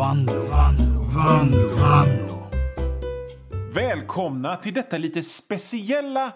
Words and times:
Vanlo, 0.00 0.32
Vanlo, 0.32 1.00
Vanlo, 1.14 1.68
Vanlo. 1.68 2.50
Välkomna 3.74 4.56
till 4.56 4.74
detta 4.74 4.98
lite 4.98 5.22
speciella 5.22 6.32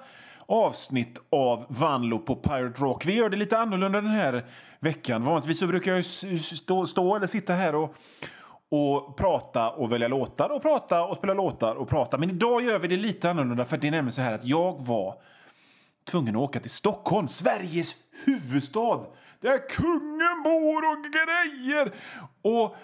avsnitt 0.47 1.19
av 1.31 1.67
Vanlo 1.69 2.19
på 2.19 2.37
Pirate 2.37 2.81
Rock. 2.81 3.07
Vi 3.07 3.15
gör 3.15 3.29
det 3.29 3.37
lite 3.37 3.59
annorlunda 3.59 4.01
den 4.01 4.11
här 4.11 4.45
veckan. 4.81 5.25
Vanligtvis 5.25 5.59
så 5.59 5.67
brukar 5.67 5.93
jag 5.95 6.05
stå, 6.05 6.87
stå 6.87 7.17
eller 7.17 7.27
sitta 7.27 7.53
här 7.53 7.75
och, 7.75 7.95
och 8.71 9.17
prata 9.17 9.71
och 9.71 9.93
välja 9.93 10.09
låtar 10.09 10.49
och 10.49 10.63
prata 10.63 11.05
och 11.05 11.17
spela 11.17 11.35
låtar 11.35 11.75
och 11.75 11.89
prata. 11.89 12.19
Men 12.19 12.31
idag 12.31 12.63
gör 12.63 12.79
vi 12.79 12.89
det 12.89 12.97
lite 12.97 13.31
annorlunda 13.31 13.65
för 13.65 13.77
det 13.77 13.87
är 13.87 13.91
nämligen 13.91 14.13
så 14.13 14.23
här 14.23 14.33
att 14.33 14.45
jag 14.45 14.87
var 14.87 15.15
tvungen 16.11 16.37
att 16.37 16.43
åka 16.43 16.61
till 16.61 16.71
Stockholm, 16.71 17.29
Sveriges 17.29 17.95
huvudstad, 18.25 19.01
där 19.41 19.69
kungen 19.69 20.43
bor 20.45 20.93
och 20.93 21.05
grejer. 21.13 21.93
Och 22.43 22.77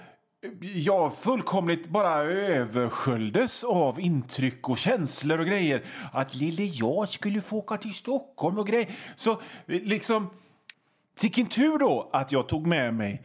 jag 0.63 1.17
fullkomligt 1.17 1.89
bara 1.89 2.23
översköljdes 2.33 3.65
av 3.65 4.01
intryck 4.01 4.69
och 4.69 4.79
känslor 4.79 5.39
och 5.39 5.47
grejer. 5.47 5.85
Att 6.13 6.35
lille 6.35 6.65
jag 6.65 7.09
skulle 7.09 7.41
få 7.41 7.57
åka 7.57 7.77
till 7.77 7.95
Stockholm 7.95 8.59
och 8.59 8.67
grejer. 8.67 8.91
Så 9.17 9.41
liksom, 9.67 10.31
vilken 11.23 11.47
tur 11.47 11.79
då 11.79 12.11
att 12.13 12.33
jag 12.33 12.49
tog 12.49 12.67
med 12.67 12.95
mig 12.95 13.23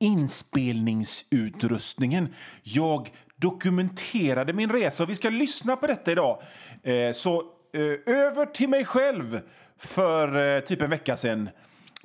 inspelningsutrustningen. 0.00 2.34
Jag 2.62 3.10
dokumenterade 3.36 4.52
min 4.52 4.72
resa 4.72 5.02
och 5.02 5.10
vi 5.10 5.14
ska 5.14 5.30
lyssna 5.30 5.76
på 5.76 5.86
detta 5.86 6.12
idag. 6.12 6.42
Eh, 6.82 7.12
så 7.12 7.42
eh, 7.72 8.14
över 8.14 8.46
till 8.46 8.68
mig 8.68 8.84
själv 8.84 9.40
för 9.78 10.56
eh, 10.56 10.60
typ 10.60 10.82
en 10.82 10.90
vecka 10.90 11.16
sedan 11.16 11.48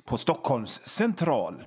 på 0.04 0.18
Stockholms 0.18 0.86
central. 0.86 1.64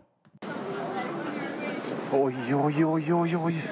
Oj, 2.11 2.55
oj, 2.55 2.85
oj, 2.85 3.13
oj, 3.13 3.37
oj. 3.37 3.69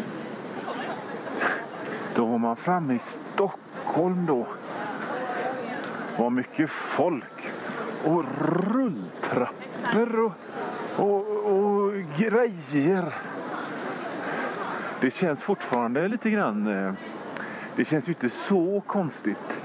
Då 2.16 2.26
var 2.26 2.38
man 2.38 2.56
framme 2.56 2.94
i 2.94 3.00
Stockholm 3.00 4.26
då. 4.26 4.48
Vad 6.17 6.31
mycket 6.31 6.70
folk. 6.70 7.52
Och 8.04 8.26
rulltrappor 8.39 10.20
och, 10.20 10.31
och, 10.95 11.45
och 11.45 11.94
grejer. 12.17 13.14
Det 15.02 15.11
känns 15.11 15.42
fortfarande 15.42 16.08
lite 16.08 16.30
grann... 16.30 16.67
Eh, 16.67 16.94
det 17.76 17.86
känns 17.86 18.08
ju 18.08 18.11
inte 18.11 18.30
så 18.30 18.81
konstigt. 18.88 19.61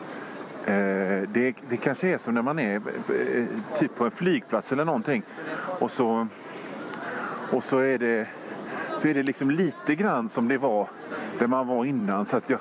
Eh, 0.64 1.22
det, 1.28 1.55
det 1.69 1.77
kanske 1.77 2.08
är 2.08 2.19
som 2.19 2.34
när 2.34 2.42
man 2.42 2.58
är 2.58 2.77
eh, 2.77 3.44
typ 3.74 3.94
på 3.96 4.05
en 4.05 4.11
flygplats 4.11 4.72
eller 4.72 4.84
någonting. 4.84 5.22
Och 5.78 5.91
så, 5.91 6.28
och 7.50 7.64
så 7.64 7.78
är 7.78 7.98
det 7.98 8.27
så 8.98 9.08
är 9.08 9.14
det 9.14 9.22
liksom 9.22 9.50
lite 9.50 9.94
grann 9.94 10.28
som 10.28 10.48
det 10.48 10.58
var 10.58 10.88
där 11.38 11.46
man 11.46 11.66
var 11.66 11.84
innan. 11.84 12.27
Så 12.27 12.36
att 12.36 12.50
jag, 12.50 12.58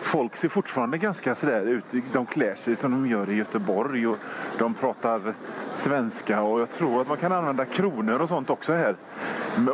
folk 0.00 0.36
ser 0.36 0.48
fortfarande 0.48 0.98
ganska 0.98 1.34
sådär 1.34 1.60
ut. 1.60 1.84
De 2.12 2.26
klär 2.26 2.54
sig 2.54 2.76
som 2.76 2.90
de 2.90 3.06
gör 3.10 3.30
i 3.30 3.34
Göteborg 3.34 4.06
och 4.06 4.16
de 4.58 4.74
pratar 4.74 5.34
svenska 5.74 6.42
och 6.42 6.60
jag 6.60 6.70
tror 6.70 7.00
att 7.00 7.08
man 7.08 7.16
kan 7.16 7.32
använda 7.32 7.64
kronor 7.64 8.20
och 8.20 8.28
sånt 8.28 8.50
också 8.50 8.72
här. 8.72 8.96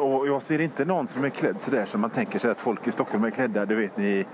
Och 0.00 0.28
jag 0.28 0.42
ser 0.42 0.60
inte 0.60 0.84
någon 0.84 1.08
som 1.08 1.24
är 1.24 1.30
klädd 1.30 1.56
sådär 1.60 1.84
som 1.86 2.00
man 2.00 2.10
tänker 2.10 2.38
sig 2.38 2.50
att 2.50 2.60
folk 2.60 2.86
i 2.88 2.92
Stockholm 2.92 3.24
är 3.24 3.30
klädda, 3.30 3.66
det 3.66 3.74
vet 3.74 3.96
ni, 3.96 4.06
i, 4.06 4.26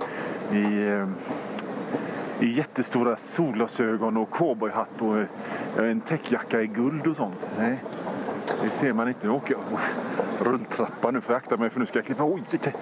i 0.56 0.88
eh, 0.88 1.08
i 2.40 2.52
jättestora 2.52 3.16
solglasögon 3.16 4.16
och 4.16 4.30
cowboyhatt 4.30 5.02
och 5.02 5.16
en 5.78 6.00
täckjacka 6.00 6.62
i 6.62 6.66
guld 6.66 7.06
och 7.06 7.16
sånt. 7.16 7.50
Nej, 7.58 7.82
det 8.62 8.70
ser 8.70 8.92
man 8.92 9.08
inte. 9.08 9.26
Nu 9.26 9.40
rulltrappa 10.40 11.10
nu 11.10 11.20
får 11.20 11.32
jag 11.32 11.36
akta 11.36 11.56
mig 11.56 11.70
för 11.70 11.80
nu 11.80 11.86
ska 11.86 11.98
jag 11.98 12.06
klippa. 12.06 12.24
Oj, 12.24 12.42
lite. 12.52 12.72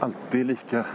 Alltid 0.00 0.46
lika. 0.46 0.86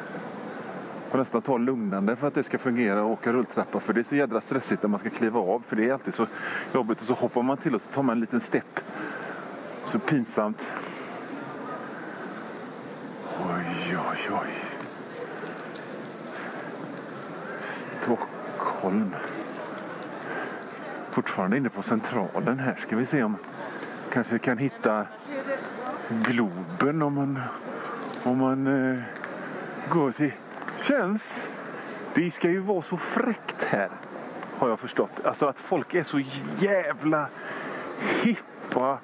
Får 1.09 1.17
nästan 1.17 1.41
ta 1.41 1.57
lugnande 1.57 2.15
för 2.15 2.27
att 2.27 2.33
det 2.33 2.43
ska 2.43 2.57
fungera 2.57 3.03
och 3.03 3.11
åka 3.11 3.33
rulltrappa 3.33 3.79
för 3.79 3.93
det 3.93 4.01
är 4.01 4.03
så 4.03 4.15
jädra 4.15 4.41
stressigt 4.41 4.83
när 4.83 4.89
man 4.89 4.99
ska 4.99 5.09
kliva 5.09 5.39
av 5.39 5.63
för 5.67 5.75
det 5.75 5.89
är 5.89 5.93
alltid 5.93 6.13
så 6.13 6.27
jobbigt 6.73 6.99
och 6.99 7.05
så 7.05 7.13
hoppar 7.13 7.41
man 7.41 7.57
till 7.57 7.75
och 7.75 7.81
så 7.81 7.91
tar 7.91 8.03
man 8.03 8.13
en 8.13 8.19
liten 8.19 8.39
stepp. 8.39 8.79
Så 9.85 9.99
pinsamt. 9.99 10.73
Oj, 13.39 13.97
oj, 14.11 14.29
oj. 14.31 14.53
Stockholm. 17.59 19.15
Fortfarande 21.11 21.57
inne 21.57 21.69
på 21.69 21.81
centralen 21.81 22.59
här. 22.59 22.75
Ska 22.75 22.95
vi 22.95 23.05
se 23.05 23.23
om 23.23 23.37
kanske 24.09 24.39
kan 24.39 24.57
hitta 24.57 25.05
Globen 26.09 27.01
om 27.01 27.13
man, 27.13 27.39
om 28.23 28.37
man 28.37 28.67
eh, 28.67 28.99
går 29.89 30.11
till... 30.11 30.31
Känns... 30.77 31.51
Det 32.13 32.31
ska 32.31 32.49
ju 32.49 32.59
vara 32.59 32.81
så 32.81 32.97
fräckt 32.97 33.63
här, 33.63 33.89
har 34.57 34.69
jag 34.69 34.79
förstått. 34.79 35.11
Alltså 35.23 35.45
att 35.45 35.59
folk 35.59 35.93
är 35.93 36.03
så 36.03 36.21
jävla 36.59 37.27
hippa 38.23 38.99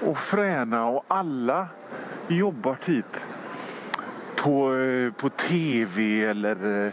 och 0.00 0.18
fräna 0.18 0.86
och 0.86 1.04
alla 1.08 1.68
jobbar 2.28 2.74
typ 2.74 3.16
på, 4.36 4.76
eh, 4.76 5.12
på 5.12 5.28
tv 5.28 6.24
eller, 6.24 6.86
eh, 6.86 6.92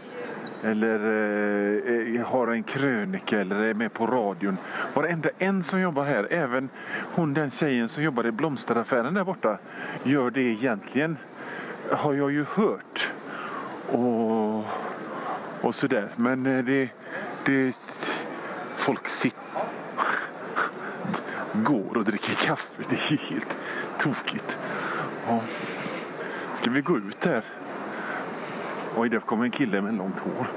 eller 0.63 1.00
eh, 1.00 2.16
eh, 2.16 2.28
har 2.28 2.47
en 2.47 2.63
krönika 2.63 3.40
eller 3.40 3.63
är 3.63 3.73
med 3.73 3.94
på 3.94 4.07
radion. 4.07 4.57
Varenda 4.94 5.29
en 5.38 5.63
som 5.63 5.79
jobbar 5.79 6.06
här, 6.06 6.28
även 6.29 6.69
hon 7.16 7.34
den 7.34 7.51
tjejen 7.51 7.90
som 7.90 8.03
jobbar 8.03 8.28
i 8.28 8.31
blomsteraffären 8.31 9.13
där 9.13 9.23
borta, 9.23 9.57
gör 10.03 10.29
det 10.29 10.41
egentligen, 10.41 11.17
har 11.91 12.13
jag 12.13 12.31
ju 12.31 12.46
hört. 12.53 13.12
Och, 13.91 14.66
och 15.62 15.75
sådär. 15.75 16.09
Men 16.16 16.46
eh, 16.46 16.66
det, 16.66 16.90
det... 17.46 17.78
Folk 18.75 19.09
sitter 19.09 19.47
går 21.53 21.97
och 21.97 22.06
dricker 22.06 22.34
kaffe. 22.34 22.84
Det 22.90 22.96
är 22.96 23.17
helt 23.17 23.57
tokigt. 24.00 24.57
Ja. 25.28 25.41
Ska 26.56 26.69
vi 26.69 26.81
gå 26.81 26.97
ut 26.97 27.25
här? 27.25 27.44
Oj, 28.96 29.09
där 29.09 29.20
kommer 29.20 29.44
en 29.44 29.52
kille 29.52 29.81
med 29.81 29.94
långt 29.94 30.20
hår. 30.20 30.48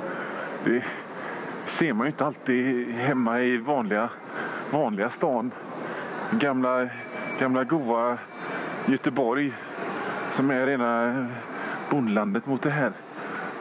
Det 0.65 0.85
ser 1.67 1.93
man 1.93 2.07
ju 2.07 2.11
inte 2.11 2.27
alltid 2.27 2.89
hemma 2.95 3.41
i 3.41 3.59
vanliga, 3.59 4.11
vanliga 4.71 5.11
stan. 5.11 5.51
Gamla, 6.31 6.89
gamla 7.39 7.65
goa 7.65 8.19
Göteborg 8.87 9.53
som 10.33 10.51
är 10.51 10.67
rena 10.67 11.27
bondlandet 11.91 12.47
mot 12.47 12.63
det 12.63 12.71
här 12.71 12.93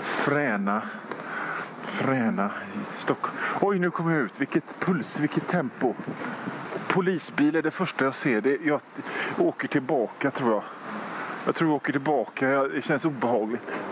fräna, 0.01 0.81
fräna 1.81 2.51
Stockholm. 2.87 3.37
Oj, 3.61 3.79
nu 3.79 3.91
kommer 3.91 4.11
jag 4.11 4.21
ut. 4.21 4.33
Vilket 4.37 4.79
puls, 4.79 5.19
vilket 5.19 5.47
tempo. 5.47 5.93
Polisbil 6.87 7.55
är 7.55 7.61
det 7.61 7.71
första 7.71 8.05
jag 8.05 8.15
ser. 8.15 8.41
Det, 8.41 8.57
jag 8.63 8.81
åker 9.37 9.67
tillbaka 9.67 10.31
tror 10.31 10.51
jag. 10.51 10.63
Jag 11.45 11.55
tror 11.55 11.69
jag 11.69 11.75
åker 11.75 11.91
tillbaka. 11.91 12.63
Det 12.63 12.81
känns 12.81 13.05
obehagligt. 13.05 13.85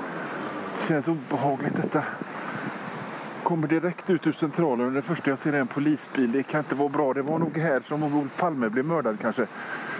Det 0.88 0.94
känns 0.94 1.08
obehagligt 1.08 1.76
detta. 1.76 2.04
Kommer 3.44 3.68
direkt 3.68 4.10
ut 4.10 4.28
ur 4.28 4.32
centralen. 4.32 4.86
och 4.86 4.92
Det 4.92 5.02
första 5.02 5.30
jag 5.30 5.40
ser 5.40 5.54
är 5.54 5.60
en 5.60 5.68
polisbil. 5.68 6.32
Det 6.32 6.44
kan 6.44 6.60
inte 6.60 6.76
vara 6.76 6.90
bra. 6.90 7.14
Det 7.14 7.22
var 7.22 7.40
nog 7.40 7.58
här 7.58 7.80
som 7.80 8.04
Olof 8.04 8.38
Palme 8.38 8.70
blev 8.70 8.86
mördad 8.86 9.20
kanske. 9.22 9.48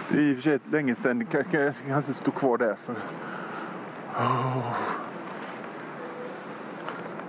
Det 0.08 0.18
är 0.18 0.22
i 0.22 0.32
och 0.32 0.36
för 0.36 0.42
sig 0.42 0.58
länge 0.70 0.94
sedan. 0.94 1.26
Kanske 1.26 1.60
jag 1.60 1.74
kanske 1.88 2.14
stå 2.14 2.30
kvar 2.30 2.58
där. 2.58 2.74
För... 2.74 2.92
Oh. 4.14 4.76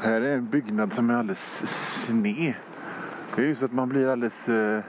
Här 0.01 0.21
är 0.21 0.33
en 0.33 0.49
byggnad 0.49 0.93
som 0.93 1.09
är 1.09 1.13
alldeles 1.13 1.61
sned. 2.05 2.53
Det 3.35 3.41
är 3.41 3.47
ju 3.47 3.55
så 3.55 3.65
att 3.65 3.73
man 3.73 3.89
blir 3.89 4.07
alldeles... 4.07 4.49
Eh 4.49 4.79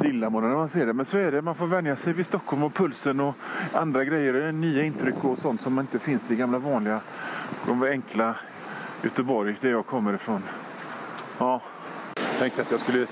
lite 0.00 0.16
illamående 0.16 0.48
när 0.48 0.56
man 0.56 0.68
ser 0.68 0.86
det. 0.86 0.92
Men 0.92 1.06
så 1.06 1.18
är 1.18 1.32
det. 1.32 1.42
Man 1.42 1.54
får 1.54 1.66
vänja 1.66 1.96
sig 1.96 2.12
vid 2.12 2.26
Stockholm 2.26 2.62
och 2.62 2.74
pulsen 2.74 3.20
och 3.20 3.34
andra 3.72 4.04
grejer. 4.04 4.32
Det 4.32 4.44
är 4.44 4.52
nya 4.52 4.84
intryck 4.84 5.24
och 5.24 5.38
sånt 5.38 5.60
som 5.60 5.78
inte 5.78 5.98
finns 5.98 6.30
i 6.30 6.36
gamla 6.36 6.58
vanliga, 6.58 7.00
de 7.66 7.82
enkla 7.82 8.34
Göteborg, 9.02 9.56
där 9.60 9.70
jag 9.70 9.86
kommer 9.86 10.14
ifrån. 10.14 10.42
Ja, 11.38 11.62
jag 12.14 12.38
tänkte 12.38 12.62
att 12.62 12.70
jag 12.70 12.80
skulle... 12.80 13.06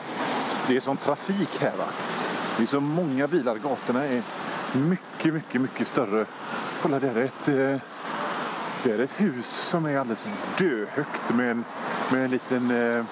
Det 0.69 0.77
är 0.77 0.81
sån 0.81 0.97
trafik 0.97 1.59
här 1.61 1.77
va. 1.77 1.85
Det 2.57 2.63
är 2.63 2.67
så 2.67 2.81
många 2.81 3.29
bilar. 3.29 3.57
Gatorna 3.57 4.05
är 4.05 4.23
mycket, 4.89 5.35
mycket, 5.35 5.61
mycket 5.61 5.89
större. 5.89 6.27
Kolla, 6.83 7.01
där 7.01 7.17
är 7.17 7.25
ett... 7.25 7.49
Eh, 7.49 7.81
det 8.85 8.93
är 8.93 8.99
ett 8.99 9.21
hus 9.21 9.47
som 9.47 9.87
är 9.87 9.99
alldeles 9.99 10.31
döhögt 10.59 11.35
med 11.35 11.51
en, 11.51 11.65
med 12.13 12.25
en 12.25 12.31
liten 12.31 12.71
eh, 12.71 13.05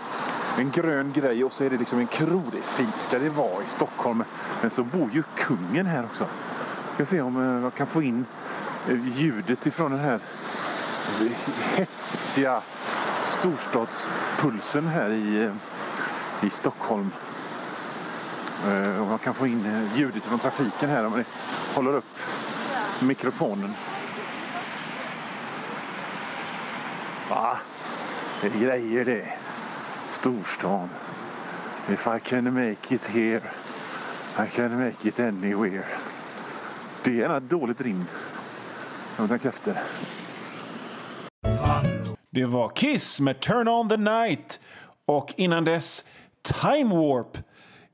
en 0.58 0.70
grön 0.70 1.12
grej 1.12 1.44
och 1.44 1.52
så 1.52 1.64
är 1.64 1.70
det 1.70 1.76
liksom 1.76 1.98
en 1.98 2.06
kro. 2.06 2.42
Det 2.52 2.58
är 2.58 2.62
fint 2.62 2.98
ska 2.98 3.18
det 3.18 3.30
vara 3.30 3.62
i 3.62 3.66
Stockholm. 3.66 4.24
Men 4.60 4.70
så 4.70 4.84
bor 4.84 5.10
ju 5.12 5.22
kungen 5.36 5.86
här 5.86 6.04
också. 6.04 6.26
Jag 6.86 6.94
ska 6.94 7.16
se 7.16 7.22
om 7.22 7.56
eh, 7.56 7.62
jag 7.62 7.74
kan 7.74 7.86
få 7.86 8.02
in 8.02 8.26
eh, 8.88 9.08
ljudet 9.18 9.66
ifrån 9.66 9.90
den 9.90 10.00
här 10.00 10.20
hetsiga 11.76 12.62
storstadspulsen 13.38 14.86
här 14.86 15.10
i, 15.10 15.44
eh, 15.44 16.46
i 16.46 16.50
Stockholm. 16.50 17.10
Om 19.00 19.08
jag 19.10 19.20
kan 19.20 19.34
få 19.34 19.46
in 19.46 19.90
ljudet 19.94 20.24
från 20.24 20.38
trafiken 20.38 20.90
här 20.90 21.06
om 21.06 21.12
jag 21.16 21.24
håller 21.74 21.94
upp 21.94 22.18
mikrofonen. 23.00 23.74
Va? 27.30 27.58
Det 28.40 28.46
är 28.46 28.60
grejer 28.60 29.04
det. 29.04 29.45
Storstan. 30.20 30.88
If 31.88 32.06
I 32.06 32.18
can 32.18 32.54
make 32.54 32.94
it 32.94 33.04
here 33.04 33.42
I 34.38 34.46
can 34.56 34.78
make 34.78 35.08
it 35.08 35.20
anywhere. 35.20 35.84
Det 37.04 37.22
är 37.22 37.36
ett 37.36 37.50
dåligt 37.50 37.80
rim. 37.80 38.04
Jag 39.18 39.28
tänker 39.28 39.48
efter. 39.48 39.76
Det 42.30 42.44
var 42.44 42.68
Kiss 42.68 43.20
med 43.20 43.40
Turn 43.40 43.68
on 43.68 43.88
the 43.88 43.96
night 43.96 44.60
och 45.06 45.34
innan 45.36 45.64
dess 45.64 46.04
Time 46.62 46.94
Warp 46.94 47.38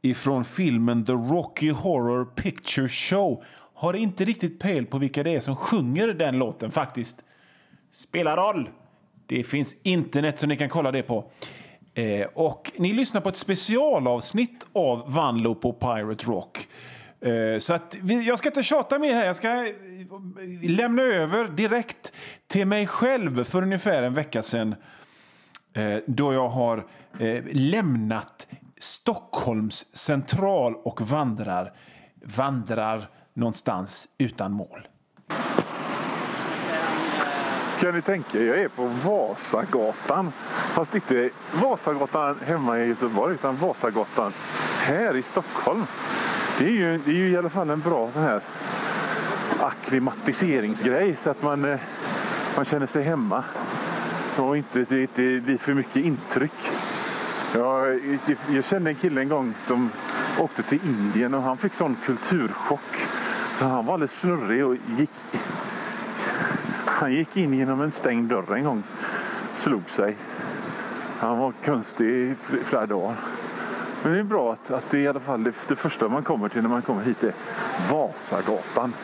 ifrån 0.03 0.45
filmen 0.45 1.05
The 1.05 1.13
Rocky 1.13 1.71
Horror 1.71 2.25
Picture 2.25 2.89
Show. 2.89 3.45
Har 3.75 3.95
inte 3.95 4.25
riktigt 4.25 4.61
pejl 4.61 4.87
på 4.87 4.99
vilka 4.99 5.23
det 5.23 5.35
är 5.35 5.41
som 5.41 5.57
sjunger 5.57 6.09
den 6.09 6.39
låten 6.39 6.71
faktiskt. 6.71 7.25
Spelar 7.91 8.37
roll. 8.37 8.71
Det 9.27 9.45
finns 9.45 9.77
internet 9.83 10.39
som 10.39 10.49
ni 10.49 10.57
kan 10.57 10.69
kolla 10.69 10.93
det 10.93 11.03
på. 11.03 11.31
Eh, 11.95 12.27
och 12.35 12.73
ni 12.79 12.93
lyssnar 12.93 13.21
på 13.21 13.29
ett 13.29 13.37
specialavsnitt 13.37 14.67
av 14.73 15.13
Vanlo 15.13 15.55
på 15.55 15.73
Pirate 15.73 16.27
Rock. 16.27 16.69
Eh, 17.21 17.59
så 17.59 17.75
att 17.75 17.97
vi, 18.03 18.23
jag 18.23 18.39
ska 18.39 18.49
inte 18.49 18.63
tjata 18.63 18.99
mer 18.99 19.15
här. 19.15 19.27
Jag 19.27 19.37
ska 19.37 19.49
eh, 19.49 19.73
lämna 20.63 21.03
över 21.03 21.49
direkt 21.49 22.13
till 22.47 22.67
mig 22.67 22.87
själv 22.87 23.45
för 23.45 23.63
ungefär 23.63 24.03
en 24.03 24.15
vecka 24.15 24.43
sedan. 24.43 24.75
Eh, 25.75 25.99
då 26.07 26.33
jag 26.33 26.49
har 26.49 26.87
eh, 27.19 27.45
lämnat 27.53 28.47
Stockholms 28.79 29.97
central 29.97 30.75
och 30.75 31.01
vandrar, 31.01 31.73
vandrar 32.25 33.11
någonstans 33.35 34.09
utan 34.19 34.53
mål. 34.53 34.89
Kan 37.83 37.95
ni 37.95 38.03
tänka 38.03 38.39
er, 38.39 38.45
jag 38.45 38.61
är 38.61 38.69
på 38.69 38.91
Vasagatan. 39.05 40.33
Fast 40.73 40.95
inte 40.95 41.31
Vasagatan 41.53 42.39
hemma 42.47 42.79
i 42.79 42.89
Göteborg 42.89 43.35
utan 43.35 43.57
Vasagatan 43.57 44.33
här 44.79 45.17
i 45.17 45.23
Stockholm. 45.23 45.87
Det 46.59 46.65
är 46.65 46.71
ju, 46.71 46.99
det 46.99 47.11
är 47.11 47.15
ju 47.15 47.31
i 47.31 47.37
alla 47.37 47.51
fall 47.51 47.71
en 47.71 47.81
bra 47.81 48.11
sån 48.13 48.23
här 48.23 48.41
akklimatiseringsgrej 49.61 51.17
så 51.17 51.31
att 51.31 51.43
man, 51.43 51.65
eh, 51.65 51.81
man 52.57 52.65
känner 52.65 52.87
sig 52.87 53.03
hemma. 53.03 53.45
Och 54.37 54.57
inte 54.57 54.79
det 54.79 55.41
blir 55.41 55.59
för 55.59 55.75
mycket 55.75 55.97
intryck. 55.97 56.71
Jag, 57.55 58.01
jag 58.51 58.65
kände 58.65 58.91
en 58.91 58.97
kille 58.97 59.21
en 59.21 59.29
gång 59.29 59.55
som 59.61 59.91
åkte 60.39 60.63
till 60.63 60.81
Indien 60.85 61.35
och 61.35 61.43
han 61.43 61.59
fick 61.59 61.75
sån 61.75 61.97
kulturchock. 62.05 63.07
Så 63.59 63.65
han 63.65 63.87
var 63.87 63.95
alldeles 63.95 64.19
snurrig 64.19 64.67
och 64.67 64.77
gick 64.97 65.11
han 67.03 67.13
gick 67.13 67.37
in 67.37 67.55
genom 67.55 67.81
en 67.81 67.91
stängd 67.91 68.29
dörr 68.29 68.57
en 68.57 68.65
gång. 68.65 68.83
Slog 69.55 69.91
sig. 69.91 70.17
Han 71.19 71.39
var 71.39 71.53
konstig 71.65 72.07
i 72.07 72.35
flera 72.65 72.87
dagar. 72.87 73.17
Men 74.03 74.13
det 74.13 74.19
är 74.19 74.25
bra 74.25 74.53
att, 74.53 74.71
att 74.71 74.91
det 74.91 74.99
är 74.99 75.03
i 75.03 75.09
alla 75.09 75.21
fall 75.21 75.45
det, 75.45 75.53
det 75.69 75.77
första 75.77 76.09
man 76.09 76.23
kommer 76.23 76.49
till 76.49 76.63
när 76.63 76.69
man 76.69 76.83
kommer 76.83 77.05
hit 77.05 77.23
är 77.23 77.33
Vasagatan. 77.91 78.95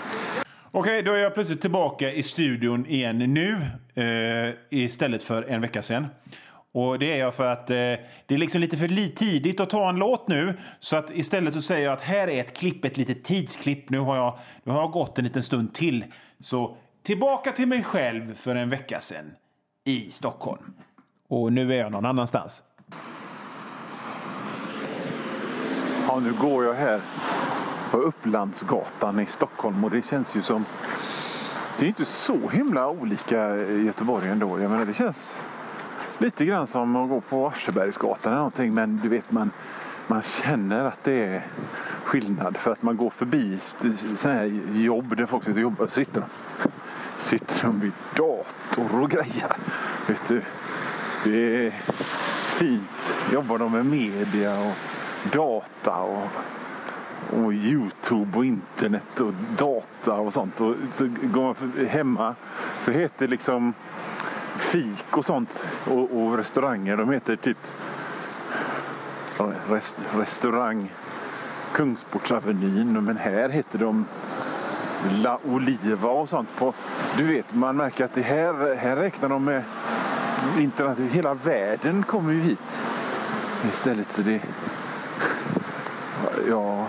Okej, 0.71 1.03
då 1.03 1.12
är 1.12 1.19
jag 1.19 1.35
plötsligt 1.35 1.61
tillbaka 1.61 2.12
i 2.12 2.23
studion 2.23 2.87
igen 2.87 3.19
nu 3.19 3.56
eh, 4.03 4.55
istället 4.71 5.23
för 5.23 5.43
en 5.43 5.61
vecka 5.61 5.83
sedan. 5.83 6.06
Och 6.75 6.99
det 6.99 7.12
är 7.12 7.19
jag 7.19 7.35
för 7.35 7.53
att 7.53 7.71
eh, 7.71 7.77
det 7.77 8.35
är 8.35 8.37
liksom 8.37 8.61
lite 8.61 8.77
för 8.77 9.15
tidigt 9.15 9.61
att 9.61 9.71
ta 9.71 9.89
en 9.89 9.97
låt 9.97 10.29
nu. 10.29 10.55
Så 10.81 10.97
att 10.97 11.11
istället 11.11 11.55
så 11.55 11.62
säger 11.62 11.85
jag 11.85 11.93
att 11.93 12.03
här 12.03 12.29
är 12.29 12.41
ett 12.41 12.59
klipp, 12.59 12.85
ett 12.85 12.97
litet 12.97 13.25
tidsklipp. 13.25 13.91
Nu 13.91 13.99
har 13.99 14.17
jag, 14.17 14.39
nu 14.65 14.73
har 14.73 14.81
jag 14.81 14.91
gått 14.91 15.19
en 15.19 15.25
liten 15.25 15.43
stund 15.43 15.75
till. 15.75 16.05
Så 16.41 16.77
tillbaka 17.03 17.53
till 17.53 17.69
mig 17.69 17.85
själv 17.85 18.35
för 18.35 18.55
en 18.55 18.71
vecka 18.71 19.00
sedan 19.00 19.31
i 19.85 20.11
Stockholm. 20.11 20.73
Och 21.29 21.53
nu 21.53 21.75
är 21.75 21.79
jag 21.79 21.93
någon 21.93 22.06
annanstans. 22.06 22.62
Ja, 26.09 26.21
nu 26.21 26.33
går 26.33 26.65
jag 26.65 26.75
här 26.75 27.00
på 27.91 27.99
Upplandsgatan 27.99 29.21
i 29.21 29.27
Stockholm 29.27 29.85
och 29.85 29.91
det 29.91 30.06
känns 30.06 30.37
ju 30.37 30.43
som... 30.43 30.65
Det 31.79 31.85
är 31.85 31.89
inte 31.89 32.05
så 32.05 32.49
himla 32.49 32.89
olika 32.89 33.56
i 33.56 33.85
Göteborg 33.87 34.29
ändå. 34.29 34.61
Jag 34.61 34.71
menar, 34.71 34.85
det 34.85 34.95
känns 34.95 35.45
lite 36.19 36.45
grann 36.45 36.67
som 36.67 36.97
att 36.97 37.09
gå 37.09 37.21
på 37.21 37.47
Aschebergsgatan 37.47 38.33
eller 38.33 38.37
någonting 38.37 38.75
men 38.75 39.00
du 39.03 39.09
vet 39.09 39.31
man, 39.31 39.50
man 40.06 40.23
känner 40.23 40.85
att 40.85 41.05
det 41.05 41.25
är 41.25 41.47
skillnad 42.05 42.56
för 42.56 42.73
att 42.73 42.83
man 42.83 42.97
går 42.97 43.11
förbi 43.11 43.59
sådana 44.17 44.39
här 44.39 44.61
jobb 44.73 45.17
där 45.17 45.27
folk 45.27 45.45
sitter 45.45 45.59
och 45.59 45.62
jobbar 45.62 45.85
och 45.85 45.93
sitter 45.93 46.23
sitter 47.19 47.62
de 47.62 47.81
vid 47.81 47.93
dator 48.17 49.00
och 49.00 49.11
grejer. 49.11 49.56
Vet 50.06 50.29
du, 50.29 50.43
det 51.25 51.67
är 51.67 51.70
fint. 52.59 53.17
Jobbar 53.32 53.59
de 53.59 53.73
med 53.73 53.87
media 53.87 54.61
och 54.61 54.75
data 55.32 55.97
och, 55.97 56.29
och 57.31 57.53
Youtube 57.53 58.38
och 58.38 58.44
internet 58.44 59.20
och 59.20 59.32
data 59.59 60.12
och 60.12 60.32
sånt. 60.32 60.61
Och 60.61 60.75
så 60.93 61.09
går 61.23 61.43
man 61.43 61.87
hemma 61.88 62.35
så 62.81 62.93
heter 62.93 63.29
liksom 63.29 63.75
fik 64.56 65.17
och 65.17 65.25
sånt 65.25 65.67
och, 65.85 66.23
och 66.23 66.37
restauranger. 66.37 66.97
De 66.97 67.11
heter 67.11 67.37
typ 67.37 67.59
rest, 69.69 69.97
restaurang 70.17 70.93
Kungsportsavenyn. 71.73 73.05
Men 73.05 73.17
här 73.17 73.49
heter 73.49 73.79
de 73.79 74.06
La 75.05 75.39
Oliva 75.45 76.09
och 76.09 76.29
sånt. 76.29 76.56
På, 76.56 76.75
du 77.17 77.27
vet, 77.27 77.55
man 77.55 77.77
märker 77.77 78.05
att 78.05 78.15
det 78.15 78.23
här, 78.23 78.75
här 78.75 78.97
räknar 78.97 79.29
de 79.29 79.45
med 79.45 79.62
internet. 80.59 80.99
Hela 81.11 81.35
världen 81.35 82.03
kommer 82.03 82.33
ju 82.33 82.41
hit 82.41 82.83
istället. 83.71 84.12
Så 84.12 84.23
det, 84.23 84.43
ja, 86.49 86.87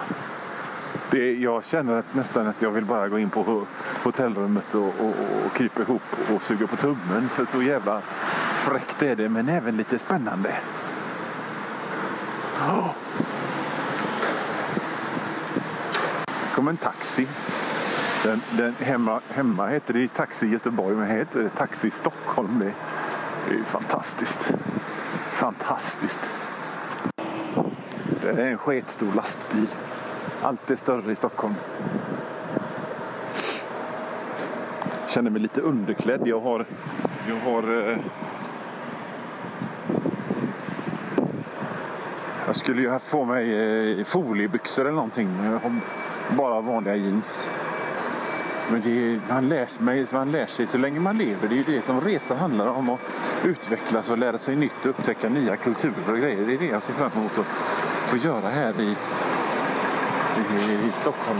det, 1.11 1.33
jag 1.33 1.65
känner 1.65 1.93
att 1.93 2.15
nästan 2.15 2.47
att 2.47 2.61
jag 2.61 2.71
vill 2.71 2.85
bara 2.85 3.07
gå 3.07 3.19
in 3.19 3.29
på 3.29 3.65
hotellrummet 4.03 4.75
och, 4.75 4.83
och, 4.83 5.13
och 5.45 5.53
krypa 5.53 5.81
ihop 5.81 6.01
och 6.35 6.43
suga 6.43 6.67
på 6.67 6.75
tummen. 6.75 7.29
För 7.29 7.45
så 7.45 7.61
jävla 7.61 8.01
fräckt 8.53 9.01
är 9.01 9.15
det, 9.15 9.29
men 9.29 9.49
även 9.49 9.77
lite 9.77 9.99
spännande. 9.99 10.55
Oh. 12.59 12.89
kom 16.55 16.67
en 16.67 16.77
taxi. 16.77 17.27
Den, 18.23 18.41
den, 18.57 18.73
hemma, 18.79 19.21
hemma 19.29 19.67
heter 19.67 19.93
det 19.93 20.13
Taxi 20.13 20.47
Göteborg, 20.47 20.95
men 20.95 21.07
här 21.07 21.17
heter 21.17 21.43
det 21.43 21.49
Taxi 21.49 21.91
Stockholm. 21.91 22.59
Det, 22.59 22.73
det 23.49 23.59
är 23.59 23.63
fantastiskt. 23.63 24.53
Fantastiskt. 25.31 26.19
Det 28.21 28.29
är 28.29 28.51
en 28.51 28.57
sketstor 28.57 29.13
lastbil. 29.13 29.67
Allt 30.41 30.71
är 30.71 30.75
större 30.75 31.11
i 31.11 31.15
Stockholm. 31.15 31.55
Jag 35.01 35.09
känner 35.09 35.31
mig 35.31 35.41
lite 35.41 35.61
underklädd. 35.61 36.21
Jag 36.25 36.39
har, 36.39 36.65
jag 37.27 37.51
har 37.51 37.89
eh, 37.89 37.97
Jag 42.45 42.55
skulle 42.55 42.81
ju 42.81 42.89
haft 42.89 43.11
på 43.11 43.25
mig 43.25 43.99
eh, 43.99 44.03
foliebyxor 44.05 44.81
eller 44.81 44.91
någonting. 44.91 45.29
Jag 45.43 45.59
har 45.59 45.79
bara 46.37 46.61
vanliga 46.61 46.95
jeans. 46.95 47.47
Men 48.71 48.81
det 48.81 49.19
man, 49.29 49.49
lär 49.49 49.65
sig, 49.65 50.07
man 50.11 50.31
lär 50.31 50.45
sig 50.45 50.67
så 50.67 50.77
länge 50.77 50.99
man 50.99 51.17
lever. 51.17 51.47
Det 51.47 51.55
är 51.55 51.57
ju 51.57 51.63
det 51.63 51.81
som 51.81 52.01
resa 52.01 52.35
handlar 52.35 52.67
om. 52.67 52.89
Att 52.89 52.99
utvecklas 53.43 54.09
och 54.09 54.17
lära 54.17 54.37
sig 54.37 54.55
nytt 54.55 54.85
och 54.85 54.89
upptäcka 54.89 55.29
nya 55.29 55.55
kulturer 55.55 56.11
och 56.11 56.17
grejer. 56.17 56.47
Det 56.47 56.53
är 56.53 56.57
det 56.57 56.65
jag 56.65 56.83
ser 56.83 56.93
fram 56.93 57.11
emot 57.15 57.37
att 57.37 57.45
få 58.09 58.17
göra 58.17 58.49
här 58.49 58.81
i, 58.81 58.95
i, 60.39 60.73
i 60.73 60.91
Stockholm. 60.95 61.39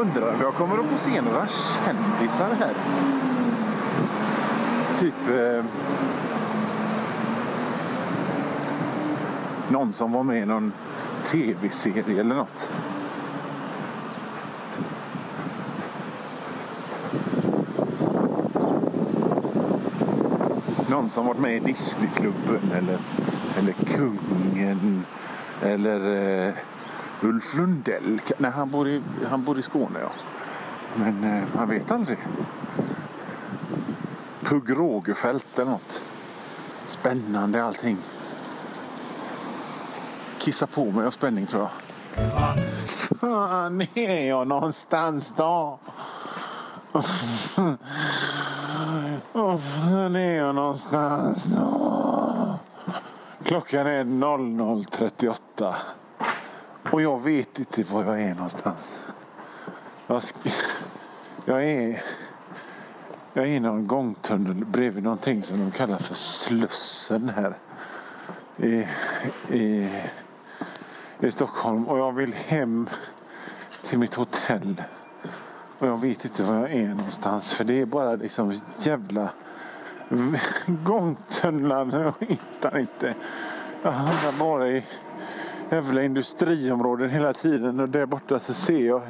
Undrar 0.00 0.34
om 0.34 0.40
jag 0.40 0.54
kommer 0.54 0.78
att 0.78 0.86
få 0.86 0.98
se 0.98 1.20
några 1.20 1.46
kändisar 1.46 2.50
här. 2.58 2.74
Typ 4.98 5.28
eh, 5.28 5.64
någon 9.68 9.92
som 9.92 10.12
var 10.12 10.22
med 10.22 10.42
i 10.42 10.46
någon 10.46 10.72
tv-serie 11.24 12.20
eller 12.20 12.34
något. 12.34 12.72
Någon 20.90 21.10
som 21.10 21.26
varit 21.26 21.40
med 21.40 21.56
i 21.56 21.58
Disneyklubben 21.58 22.72
eller, 22.72 22.98
eller 23.58 23.72
Kungen 23.72 25.04
eller 25.62 26.06
uh, 26.48 26.54
Ulf 27.20 27.54
Lundell. 27.54 28.20
Nej, 28.38 28.50
han 28.50 28.70
bor 28.70 28.88
i, 28.88 29.02
han 29.28 29.44
bor 29.44 29.58
i 29.58 29.62
Skåne, 29.62 29.98
ja. 30.00 30.10
Men 30.94 31.24
uh, 31.24 31.44
man 31.56 31.68
vet 31.68 31.90
aldrig. 31.90 32.18
Pugh 34.40 34.72
Rogefeldt 34.72 35.58
eller 35.58 35.70
något. 35.70 36.02
Spännande 36.86 37.64
allting. 37.64 37.98
Kissa 40.38 40.66
på 40.66 40.84
mig 40.84 41.06
av 41.06 41.10
spänning 41.10 41.46
tror 41.46 41.62
jag. 41.62 41.70
fan 43.20 43.86
är 43.94 44.28
jag 44.28 44.46
någonstans 44.46 45.32
då? 45.36 45.78
Var 49.32 49.58
fan 49.58 50.16
är 50.16 50.34
jag 50.36 50.54
någonstans? 50.54 51.44
Klockan 53.44 53.86
är 53.86 54.04
00.38 54.04 55.74
och 56.90 57.02
jag 57.02 57.22
vet 57.22 57.58
inte 57.58 57.82
var 57.82 58.04
jag 58.04 58.22
är 58.22 58.34
någonstans. 58.34 59.06
Jag, 60.06 60.20
sk- 60.20 60.52
jag 61.44 61.64
är 61.64 62.02
jag 63.32 63.44
är 63.44 63.48
i 63.48 63.60
någon 63.60 63.86
gångtunnel 63.86 64.54
bredvid 64.54 65.02
någonting 65.04 65.42
som 65.42 65.58
de 65.58 65.70
kallar 65.70 65.98
för 65.98 66.14
Slussen 66.14 67.28
här 67.36 67.54
i, 68.56 68.86
i, 69.58 69.88
i 71.20 71.30
Stockholm. 71.30 71.88
Och 71.88 71.98
jag 71.98 72.12
vill 72.12 72.34
hem 72.34 72.88
till 73.82 73.98
mitt 73.98 74.14
hotell. 74.14 74.82
Och 75.80 75.86
jag 75.86 76.00
vet 76.00 76.24
inte 76.24 76.42
var 76.42 76.54
jag 76.54 76.72
är 76.72 76.88
någonstans. 76.88 77.52
För 77.52 77.64
det 77.64 77.80
är 77.80 77.86
bara 77.86 78.14
liksom 78.14 78.60
jävla 78.78 79.30
gångtunnlar. 80.66 82.02
Jag 82.20 82.28
hittar 82.28 82.78
inte. 82.78 83.14
Jag 83.82 83.92
hamnar 83.92 84.38
bara 84.38 84.68
i 84.68 84.84
jävla 85.70 86.02
industriområden 86.02 87.10
hela 87.10 87.32
tiden. 87.32 87.80
Och 87.80 87.88
där 87.88 88.06
borta 88.06 88.38
så 88.38 88.54
ser 88.54 88.78
jag 88.78 89.02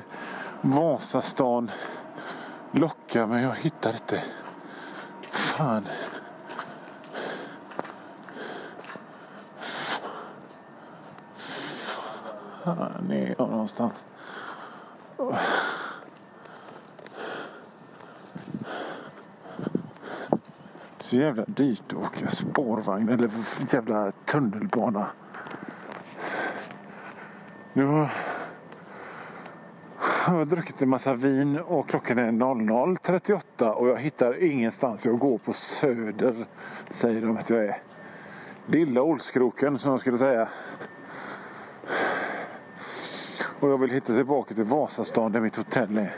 Vasastan 0.61 1.71
locka 2.71 3.27
men 3.27 3.43
jag 3.43 3.55
hittar 3.55 3.93
inte. 3.93 4.23
Fan. 5.31 5.85
Fan 12.65 13.11
är 13.11 13.35
jag 13.39 13.51
någonstans? 13.51 13.93
Så 21.11 21.17
jävla 21.17 21.45
dyrt 21.45 21.83
att 21.93 21.95
åka 21.95 22.31
spårvagn 22.31 23.09
eller 23.09 23.31
jävla 23.75 24.13
tunnelbana. 24.13 25.07
Nu 27.73 27.85
har 27.85 27.99
jag 27.99 28.09
har 30.35 30.45
druckit 30.45 30.83
en 30.83 30.89
massa 30.89 31.15
vin 31.15 31.59
och 31.59 31.89
klockan 31.89 32.19
är 32.19 32.33
00.38 32.33 33.71
och 33.71 33.89
jag 33.89 33.99
hittar 33.99 34.43
ingenstans. 34.43 35.07
Jag 35.07 35.19
går 35.19 35.39
på 35.39 35.53
Söder, 35.53 36.35
säger 36.91 37.21
de 37.21 37.37
att 37.37 37.51
jag 37.51 37.65
är. 37.65 37.79
Lilla 38.67 39.03
Olskroken 39.03 39.79
som 39.79 39.91
jag 39.91 40.01
skulle 40.01 40.19
säga. 40.19 40.49
Och 43.61 43.71
jag 43.71 43.79
vill 43.79 43.91
hitta 43.91 44.15
tillbaka 44.15 44.55
till 44.55 44.65
Vasastan 44.65 45.33
där 45.33 45.41
mitt 45.41 45.57
hotell 45.57 45.99
är. 45.99 46.15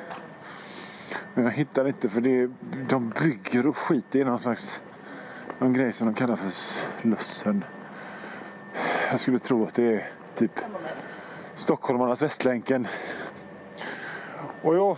Men 1.35 1.45
jag 1.45 1.53
hittar 1.53 1.89
inte 1.89 2.09
för 2.09 2.21
det 2.21 2.41
är, 2.41 2.51
de 2.89 3.13
bygger 3.23 3.67
och 3.67 3.77
skiter 3.77 4.19
i 4.19 4.25
någon 4.25 4.39
slags 4.39 4.83
någon 5.59 5.73
grej 5.73 5.93
som 5.93 6.07
de 6.07 6.15
kallar 6.15 6.37
för 6.37 6.51
Slussen. 7.01 7.65
Jag 9.11 9.21
skulle 9.21 9.39
tro 9.39 9.65
att 9.65 9.75
det 9.75 9.95
är 9.95 10.03
typ 10.35 10.61
Stockholmarnas 11.55 12.23
Västlänken 12.23 12.87
och 14.63 14.77
jag... 14.77 14.97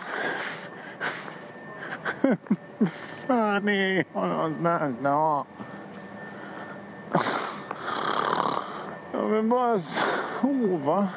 Fan 3.26 3.68
är 3.68 4.04
jag 4.12 4.28
någonstans 4.28 4.96
då? 5.02 5.46
Jag 9.12 9.28
vill 9.28 9.42
bara 9.42 9.78
sova. 9.78 11.08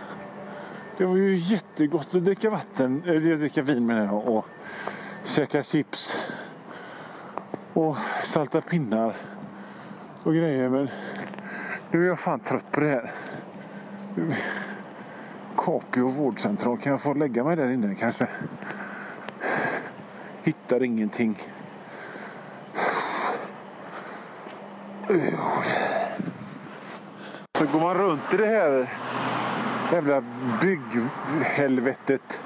Det 0.98 1.06
var 1.06 1.16
ju 1.16 1.36
jättegott 1.36 2.16
att 2.16 2.26
dricka 2.26 2.50
vatten, 2.50 3.04
eller 3.06 3.38
dricka 3.38 3.62
vin 3.62 3.86
menar 3.86 4.06
jag 4.06 4.28
och 4.28 4.46
käka 5.28 5.64
chips 5.64 6.18
och 7.74 7.98
salta 8.24 8.62
pinnar 8.62 9.16
och 10.24 10.34
grejer. 10.34 10.70
Men 10.70 10.90
nu 11.92 12.04
är 12.04 12.08
jag 12.08 12.20
fan 12.20 12.40
trött 12.40 12.72
på 12.72 12.80
det 12.80 12.90
här. 12.90 13.12
Capio 15.58 16.08
vårdcentral. 16.08 16.78
Kan 16.78 16.92
jag 16.92 17.02
få 17.02 17.14
lägga 17.14 17.44
mig 17.44 17.56
där 17.56 17.72
inne 17.72 17.96
kanske? 17.96 18.28
Hittar 20.44 20.84
ingenting. 20.84 21.38
Så 27.58 27.66
går 27.66 27.80
man 27.80 27.98
runt 27.98 28.34
i 28.34 28.38
det 28.38 28.46
här 28.46 28.90
jävla 29.92 30.24
bygghelvetet 30.62 32.44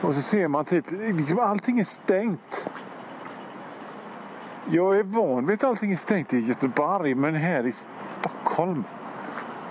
och 0.00 0.14
så 0.14 0.22
ser 0.22 0.48
man 0.48 0.64
typ 0.64 0.90
liksom 0.90 1.38
allting 1.38 1.80
är 1.80 1.84
stängt. 1.84 2.68
Jag 4.70 4.98
är 4.98 5.02
van 5.02 5.46
vid 5.46 5.54
att 5.54 5.64
allting 5.64 5.92
är 5.92 5.96
stängt 5.96 6.34
i 6.34 6.38
Göteborg 6.38 7.14
men 7.14 7.34
här 7.34 7.66
i 7.66 7.72
Stockholm 7.72 8.84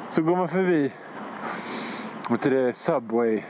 så 0.09 0.21
går 0.21 0.35
man 0.35 0.47
förbi 0.47 0.91
till 2.39 2.51
det 2.51 2.73
Subway. 2.73 3.43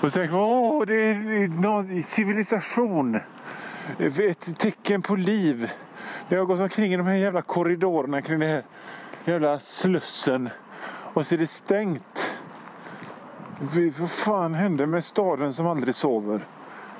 Och 0.00 0.12
så 0.12 0.18
tänker 0.18 0.34
man, 0.34 0.42
åh, 0.42 0.86
det 0.86 0.94
är 0.94 1.62
någon 1.62 2.02
civilisation. 2.02 3.20
Ett 3.98 4.58
tecken 4.58 5.02
på 5.02 5.16
liv. 5.16 5.70
Det 6.28 6.36
har 6.36 6.44
gått 6.44 6.60
omkring 6.60 6.92
i 6.92 6.96
de 6.96 7.06
här 7.06 7.14
jävla 7.14 7.42
korridorerna 7.42 8.22
kring 8.22 8.38
den 8.38 8.48
här 8.48 8.62
jävla 9.24 9.58
slussen. 9.60 10.48
Och 11.14 11.26
så 11.26 11.34
är 11.34 11.38
det 11.38 11.46
stängt. 11.46 12.17
Vad 13.60 14.10
fan 14.10 14.54
hände 14.54 14.86
med 14.86 15.04
staden 15.04 15.54
som 15.54 15.66
aldrig 15.66 15.94
sover? 15.94 16.40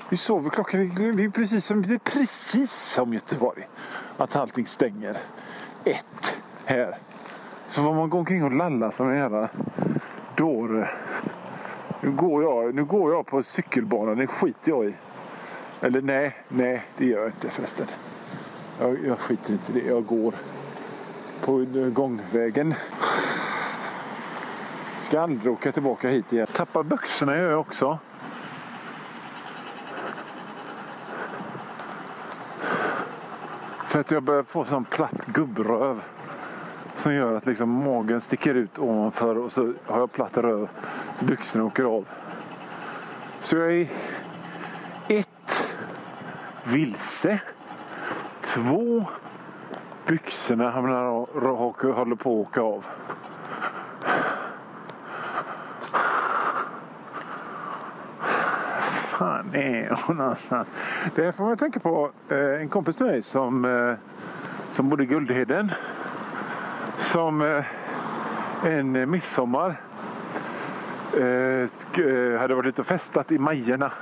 Vi 0.08 0.16
sover 0.16 0.50
klockan, 0.50 0.80
det 1.16 1.24
är 1.24 1.30
precis 1.30 1.64
som, 1.64 1.82
det 1.82 1.94
är 1.94 1.98
precis 1.98 2.72
som 2.72 3.14
Göteborg. 3.14 3.68
Att 4.16 4.36
allting 4.36 4.66
stänger. 4.66 5.16
Ett 5.84 6.42
här. 6.64 6.98
Så 7.66 7.82
får 7.82 7.94
man 7.94 8.10
gå 8.10 8.18
omkring 8.18 8.44
och 8.44 8.52
lalla 8.52 8.90
som 8.90 9.08
en 9.08 9.16
jävla 9.16 9.48
dåre. 10.36 10.88
Nu 12.00 12.10
går, 12.10 12.42
jag, 12.42 12.74
nu 12.74 12.84
går 12.84 13.12
jag 13.12 13.26
på 13.26 13.42
cykelbanan, 13.42 14.16
det 14.16 14.26
skiter 14.26 14.70
jag 14.70 14.84
i. 14.84 14.94
Eller 15.80 16.02
nej, 16.02 16.36
nej 16.48 16.82
det 16.96 17.06
gör 17.06 17.18
jag 17.18 17.28
inte 17.28 17.50
förresten. 17.50 17.86
Jag, 18.80 19.04
jag 19.06 19.18
skiter 19.18 19.52
inte 19.52 19.72
i 19.72 19.80
det, 19.80 19.88
jag 19.88 20.06
går 20.06 20.34
på 21.40 21.66
gångvägen. 21.92 22.74
Ska 24.98 25.20
aldrig 25.20 25.52
åka 25.52 25.72
tillbaka 25.72 26.08
hit 26.08 26.32
igen. 26.32 26.46
Tappar 26.52 26.82
byxorna 26.82 27.36
gör 27.36 27.50
jag 27.50 27.60
också. 27.60 27.98
För 33.86 34.00
att 34.00 34.10
jag 34.10 34.22
börjar 34.22 34.42
få 34.42 34.64
sån 34.64 34.84
platt 34.84 35.26
gubbröv. 35.26 36.02
Som 36.94 37.14
gör 37.14 37.34
att 37.34 37.46
liksom 37.46 37.68
magen 37.68 38.20
sticker 38.20 38.54
ut 38.54 38.78
ovanför 38.78 39.38
och 39.38 39.52
så 39.52 39.74
har 39.86 39.98
jag 39.98 40.12
platt 40.12 40.36
röv. 40.36 40.68
Så 41.14 41.24
byxorna 41.24 41.64
åker 41.64 41.84
av. 41.84 42.04
Så 43.42 43.56
jag 43.56 43.72
är 43.72 43.88
ett 45.08 45.66
vilse. 46.64 47.40
Två 48.40 49.04
byxorna 50.06 50.70
hamnar 50.70 51.04
och 51.04 51.82
håller 51.82 52.16
på 52.16 52.40
att 52.40 52.48
åka 52.48 52.60
av. 52.60 52.86
fan 59.18 59.54
är 59.54 59.98
hon 60.06 60.16
någonstans? 60.16 60.68
Det 61.14 61.32
får 61.32 61.44
man 61.44 61.56
tänka 61.56 61.80
på 61.80 62.10
eh, 62.28 62.60
en 62.60 62.68
kompis 62.68 62.96
till 62.96 63.06
mig 63.06 63.22
som, 63.22 63.64
eh, 63.64 63.94
som 64.70 64.88
bodde 64.88 65.02
i 65.02 65.06
Guldheden. 65.06 65.72
Som 66.96 67.42
eh, 67.42 67.64
en 68.64 69.10
midsommar 69.10 69.76
eh, 71.16 71.24
eh, 71.24 72.40
hade 72.40 72.54
varit 72.54 72.66
ute 72.66 72.80
och 72.80 72.86
festat 72.86 73.32
i 73.32 73.38
Majerna. 73.38 73.92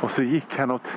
Och 0.00 0.10
så 0.10 0.22
gick 0.22 0.58
han 0.58 0.70
åt 0.70 0.96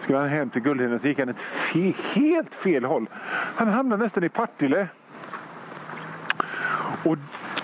skulle 0.00 0.18
han 0.18 0.28
hem 0.28 0.50
till 0.50 0.62
Guldheden 0.62 0.98
så 0.98 1.08
gick 1.08 1.18
han 1.18 1.28
ett 1.28 1.40
fe, 1.40 1.94
helt 2.14 2.54
fel 2.54 2.84
håll. 2.84 3.08
Han 3.56 3.68
hamnade 3.68 4.02
nästan 4.02 4.24
i 4.24 4.28
Partille. 4.28 4.88
Och 7.04 7.16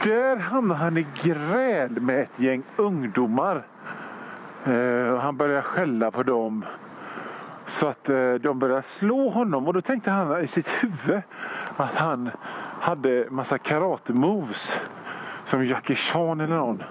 där 0.05 0.37
hamnade 0.37 0.81
han 0.81 0.97
i 0.97 1.07
gräl 1.23 2.01
med 2.01 2.21
ett 2.21 2.41
gäng 2.41 2.63
ungdomar. 2.77 3.63
Eh, 4.65 5.17
han 5.19 5.37
började 5.37 5.63
skälla 5.63 6.11
på 6.11 6.23
dem. 6.23 6.65
Så 7.67 7.87
att 7.87 8.09
eh, 8.09 8.35
de 8.35 8.59
började 8.59 8.83
slå 8.83 9.31
honom 9.31 9.67
och 9.67 9.75
då 9.75 9.81
tänkte 9.81 10.11
han 10.11 10.41
i 10.41 10.47
sitt 10.47 10.69
huvud 10.69 11.23
att 11.77 11.95
han 11.95 12.31
hade 12.81 13.27
massa 13.31 13.59
karate 13.59 14.13
moves. 14.13 14.81
Som 15.45 15.65
Jackie 15.65 15.97
Chan 15.97 16.41
eller 16.41 16.57
någon. 16.57 16.83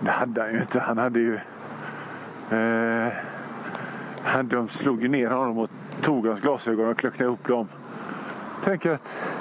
Det 0.00 0.10
hade 0.10 0.42
han 0.42 0.52
ju 0.52 0.60
inte. 0.60 0.80
Han 0.80 0.98
hade 0.98 1.20
ju... 1.20 1.34
Eh, 2.50 3.12
han, 4.22 4.48
de 4.48 4.68
slog 4.68 5.02
ju 5.02 5.08
ner 5.08 5.30
honom 5.30 5.58
och 5.58 5.70
tog 6.02 6.26
hans 6.26 6.40
glasögon 6.40 6.88
och 6.88 6.98
klöcknade 6.98 7.32
upp 7.32 7.48
dem. 7.48 7.68
Tänker 8.62 8.92
att 8.92 9.34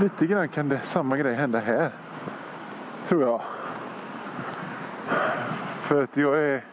lite 0.00 0.26
grann 0.26 0.48
kan 0.48 0.68
det 0.68 0.80
samma 0.80 1.16
grej 1.16 1.34
hända 1.34 1.58
här. 1.58 1.90
Tror 3.06 3.22
jag. 3.22 3.40
För 5.86 6.02
att 6.02 6.16
jag 6.16 6.38
är 6.38 6.64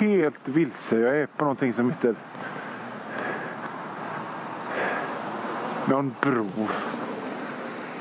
helt 0.00 0.48
vilse. 0.48 0.98
Jag 0.98 1.18
är 1.18 1.26
på 1.26 1.44
någonting 1.44 1.72
som 1.72 1.90
heter 1.90 2.14
någon 5.88 6.14
bro. 6.20 6.48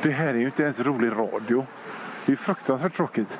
Det 0.02 0.12
här 0.12 0.28
är 0.28 0.38
ju 0.38 0.46
inte 0.46 0.64
ens 0.64 0.80
rolig 0.80 1.12
radio. 1.12 1.66
Det 2.26 2.32
är 2.32 2.36
fruktansvärt 2.36 2.96
tråkigt. 2.96 3.40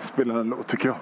Spela 0.00 0.40
en 0.40 0.48
låt 0.48 0.66
tycker 0.68 0.88
jag. 0.88 0.96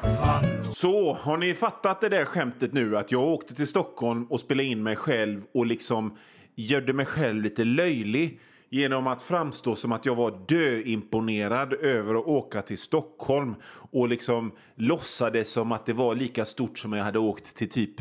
Så, 0.63 1.13
har 1.13 1.37
ni 1.37 1.55
fattat 1.55 2.01
det 2.01 2.09
där 2.09 2.25
skämtet 2.25 2.73
nu? 2.73 2.97
Att 2.97 3.13
jag 3.13 3.23
åkte 3.23 3.55
till 3.55 3.67
Stockholm 3.67 4.25
och 4.25 4.41
spelade 4.41 4.69
in 4.69 4.83
mig 4.83 4.97
själv 4.97 5.43
och 5.55 5.67
liksom 5.67 6.19
gjorde 6.55 6.93
mig 6.93 7.07
själv 7.07 7.43
lite 7.43 7.65
löjlig 7.65 8.41
genom 8.69 9.07
att 9.07 9.23
framstå 9.23 9.77
som 9.77 9.93
att 9.93 10.07
jag 10.07 10.15
var 10.15 10.39
döimponerad 10.49 11.73
över 11.73 12.15
att 12.15 12.27
åka 12.27 12.63
till 12.63 12.79
Stockholm 12.79 13.55
och 13.91 14.09
liksom 14.09 14.53
låtsades 14.75 15.51
som 15.51 15.73
att 15.73 15.87
det 15.87 15.93
var 15.93 16.15
lika 16.15 16.45
stort 16.45 16.79
som 16.79 16.93
jag 16.93 17.05
hade 17.05 17.19
åkt 17.19 17.57
till 17.57 17.71
typ 17.71 18.01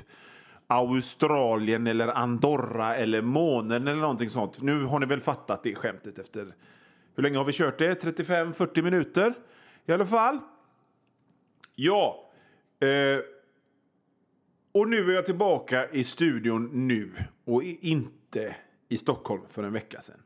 Australien 0.67 1.87
eller 1.87 2.07
Andorra 2.07 2.95
eller 2.95 3.21
månen 3.21 3.87
eller 3.87 4.01
någonting 4.01 4.29
sånt. 4.29 4.61
Nu 4.61 4.83
har 4.83 4.99
ni 4.99 5.05
väl 5.05 5.21
fattat 5.21 5.63
det 5.63 5.75
skämtet 5.75 6.19
efter... 6.19 6.55
Hur 7.15 7.23
länge 7.23 7.37
har 7.37 7.45
vi 7.45 7.53
kört 7.53 7.77
det? 7.77 8.03
35-40 8.03 8.81
minuter 8.81 9.33
i 9.85 9.91
alla 9.91 10.05
fall. 10.05 10.39
Ja. 11.75 12.31
Eh, 12.79 13.19
och 14.71 14.89
nu 14.89 15.11
är 15.11 15.15
jag 15.15 15.25
tillbaka 15.25 15.89
i 15.89 16.03
studion 16.03 16.87
nu 16.87 17.11
och 17.45 17.63
inte 17.63 18.55
i 18.89 18.97
Stockholm 18.97 19.41
för 19.49 19.63
en 19.63 19.73
vecka 19.73 20.01
sedan. 20.01 20.24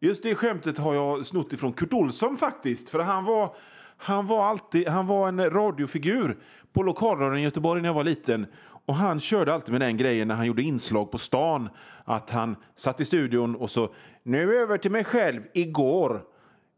Just 0.00 0.22
det 0.22 0.34
skämtet 0.34 0.78
har 0.78 0.94
jag 0.94 1.26
snott 1.26 1.52
ifrån 1.52 1.72
Kurt 1.72 1.92
Olsson 1.92 2.36
faktiskt. 2.36 2.88
För 2.88 2.98
han 2.98 3.24
var, 3.24 3.54
han 3.96 4.26
var, 4.26 4.44
alltid, 4.44 4.88
han 4.88 5.06
var 5.06 5.28
en 5.28 5.50
radiofigur 5.50 6.38
på 6.72 6.82
lokalradion 6.82 7.38
i 7.38 7.42
Göteborg 7.42 7.82
när 7.82 7.88
jag 7.88 7.94
var 7.94 8.04
liten. 8.04 8.46
Och 8.86 8.94
han 8.94 9.20
körde 9.20 9.54
alltid 9.54 9.72
med 9.72 9.80
den 9.80 9.96
grejen 9.96 10.28
när 10.28 10.34
han 10.34 10.46
gjorde 10.46 10.62
inslag 10.62 11.10
på 11.10 11.18
stan. 11.18 11.68
Att 12.04 12.30
han 12.30 12.56
satt 12.76 13.00
i 13.00 13.04
studion 13.04 13.56
och 13.56 13.70
så, 13.70 13.94
nu 14.22 14.56
över 14.56 14.78
till 14.78 14.90
mig 14.90 15.04
själv, 15.04 15.42
igår. 15.54 16.22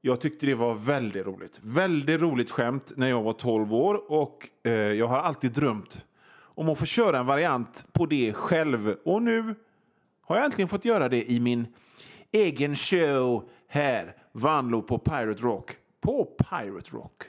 Jag 0.00 0.20
tyckte 0.20 0.46
det 0.46 0.54
var 0.54 0.74
väldigt 0.74 1.26
roligt. 1.26 1.60
Väldigt 1.62 2.20
roligt 2.20 2.50
skämt 2.50 2.92
när 2.96 3.08
jag 3.08 3.22
var 3.22 3.32
12 3.32 3.74
år 3.74 4.12
och 4.12 4.48
eh, 4.64 4.72
jag 4.72 5.06
har 5.06 5.18
alltid 5.18 5.52
drömt 5.52 6.04
om 6.42 6.68
att 6.68 6.78
få 6.78 6.86
köra 6.86 7.18
en 7.18 7.26
variant 7.26 7.86
på 7.92 8.06
det 8.06 8.32
själv. 8.32 8.94
Och 9.04 9.22
nu 9.22 9.54
har 10.22 10.36
jag 10.36 10.44
äntligen 10.44 10.68
fått 10.68 10.84
göra 10.84 11.08
det 11.08 11.30
i 11.30 11.40
min 11.40 11.66
egen 12.32 12.74
show 12.74 13.48
här, 13.68 14.16
Vanlo 14.32 14.82
på 14.82 14.98
Pirate 14.98 15.42
Rock. 15.42 15.70
På 16.00 16.24
Pirate 16.24 16.96
Rock. 16.96 17.22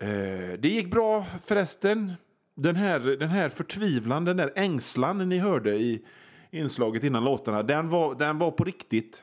Eh, 0.00 0.58
det 0.58 0.68
gick 0.68 0.90
bra 0.90 1.26
förresten. 1.42 2.12
Den 2.54 2.76
här, 2.76 3.00
den 3.00 3.28
här 3.28 3.48
förtvivlan, 3.48 4.24
den 4.24 4.36
där 4.36 4.52
ängslan 4.56 5.28
ni 5.28 5.38
hörde 5.38 5.76
i 5.76 6.04
inslaget 6.50 7.04
innan 7.04 7.24
låtarna, 7.24 7.62
den 7.62 7.88
var, 7.88 8.14
den 8.14 8.38
var 8.38 8.50
på 8.50 8.64
riktigt. 8.64 9.22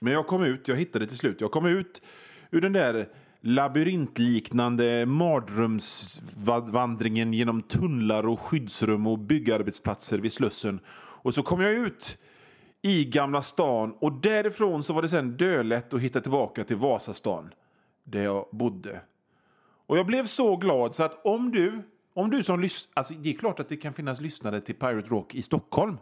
Men 0.00 0.12
jag 0.12 0.26
kom 0.26 0.44
ut, 0.44 0.68
jag 0.68 0.76
hittade 0.76 1.06
till 1.06 1.18
slut. 1.18 1.40
Jag 1.40 1.50
kom 1.50 1.66
ut 1.66 2.02
ur 2.50 2.60
den 2.60 2.72
där 2.72 3.08
labyrintliknande 3.40 5.06
mardrömsvandringen 5.06 7.32
genom 7.32 7.62
tunnlar 7.62 8.26
och 8.26 8.40
skyddsrum 8.40 9.06
och 9.06 9.18
byggarbetsplatser 9.18 10.18
vid 10.18 10.32
Slussen. 10.32 10.80
Och 11.22 11.34
så 11.34 11.42
kom 11.42 11.60
jag 11.60 11.72
ut 11.72 12.18
i 12.84 13.04
Gamla 13.04 13.42
stan 13.42 13.94
och 13.98 14.12
därifrån 14.12 14.82
så 14.82 14.92
var 14.92 15.02
det 15.02 15.08
sen 15.08 15.36
dölätt 15.36 15.94
att 15.94 16.00
hitta 16.00 16.20
tillbaka 16.20 16.64
till 16.64 16.76
Vasastan 16.76 17.54
där 18.04 18.22
jag 18.22 18.46
bodde. 18.52 19.00
Och 19.86 19.98
jag 19.98 20.06
blev 20.06 20.26
så 20.26 20.56
glad 20.56 20.94
så 20.94 21.04
att 21.04 21.26
om 21.26 21.50
du, 21.50 21.82
om 22.14 22.30
du 22.30 22.42
som 22.42 22.60
lyssnar, 22.60 22.92
alltså 22.94 23.14
det 23.14 23.28
är 23.28 23.34
klart 23.34 23.60
att 23.60 23.68
det 23.68 23.76
kan 23.76 23.92
finnas 23.92 24.20
lyssnare 24.20 24.60
till 24.60 24.74
Pirate 24.74 25.08
Rock 25.08 25.34
i 25.34 25.42
Stockholm. 25.42 25.98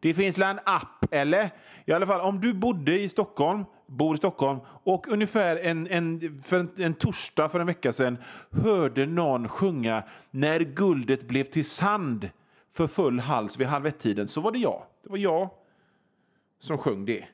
Det 0.00 0.14
finns 0.14 0.38
en 0.38 0.58
app, 0.64 1.04
eller? 1.10 1.50
I 1.84 1.92
alla 1.92 2.06
fall 2.06 2.20
om 2.20 2.40
du 2.40 2.54
bodde 2.54 3.00
i 3.00 3.08
Stockholm, 3.08 3.64
bor 3.86 4.14
i 4.14 4.18
Stockholm 4.18 4.58
och 4.66 5.08
ungefär 5.08 5.56
en, 5.56 5.86
en, 5.86 6.42
för 6.44 6.60
en, 6.60 6.70
en 6.76 6.94
torsdag 6.94 7.48
för 7.48 7.60
en 7.60 7.66
vecka 7.66 7.92
sedan 7.92 8.18
hörde 8.50 9.06
någon 9.06 9.48
sjunga 9.48 10.02
När 10.30 10.60
guldet 10.60 11.28
blev 11.28 11.44
till 11.44 11.64
sand 11.64 12.28
för 12.72 12.86
full 12.86 13.20
hals 13.20 13.60
vid 13.60 13.66
halv 13.66 13.86
ett-tiden 13.86 14.28
så 14.28 14.40
var 14.40 14.52
det 14.52 14.58
jag. 14.58 14.82
Det 15.02 15.10
var 15.10 15.18
jag 15.18 15.50
som 16.62 16.78
sjöng 16.78 17.04
det. 17.04 17.24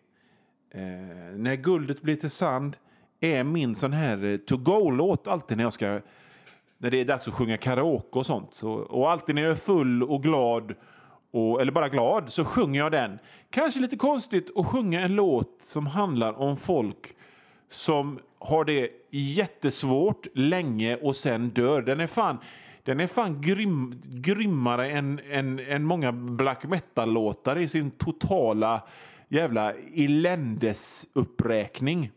Eh, 0.70 1.36
när 1.36 1.56
guldet 1.56 2.02
blir 2.02 2.16
till 2.16 2.30
sand 2.30 2.76
är 3.20 3.44
min 3.44 3.74
sån 3.74 3.92
här 3.92 4.24
eh, 4.24 4.36
to-go-låt 4.36 5.28
alltid 5.28 5.56
när 5.56 5.64
jag 5.64 5.72
ska 5.72 6.00
när 6.78 6.90
det 6.90 7.00
är 7.00 7.04
dags 7.04 7.28
att 7.28 7.34
sjunga 7.34 7.56
karaoke 7.56 8.18
och 8.18 8.26
sånt. 8.26 8.54
Så, 8.54 8.72
och 8.72 9.10
alltid 9.10 9.34
när 9.34 9.42
jag 9.42 9.50
är 9.50 9.54
full 9.54 10.02
och 10.02 10.22
glad, 10.22 10.74
och, 11.30 11.60
eller 11.60 11.72
bara 11.72 11.88
glad, 11.88 12.32
så 12.32 12.44
sjunger 12.44 12.80
jag 12.80 12.92
den. 12.92 13.18
Kanske 13.50 13.80
lite 13.80 13.96
konstigt 13.96 14.50
att 14.56 14.66
sjunga 14.66 15.00
en 15.00 15.14
låt 15.14 15.56
som 15.58 15.86
handlar 15.86 16.32
om 16.32 16.56
folk 16.56 17.14
som 17.68 18.18
har 18.38 18.64
det 18.64 18.90
jättesvårt 19.10 20.26
länge 20.34 20.96
och 20.96 21.16
sen 21.16 21.48
dör. 21.48 21.82
Den 21.82 22.00
är 22.00 22.06
fan, 22.06 22.38
den 22.82 23.00
är 23.00 23.06
fan 23.06 23.40
grym, 23.40 24.02
grymmare 24.04 24.90
än, 24.90 25.20
än, 25.30 25.58
än 25.58 25.84
många 25.84 26.12
black 26.12 26.64
metal-låtar 26.64 27.58
i 27.58 27.68
sin 27.68 27.90
totala 27.90 28.82
jävla 29.28 29.74
eländesuppräkning. 29.94 32.10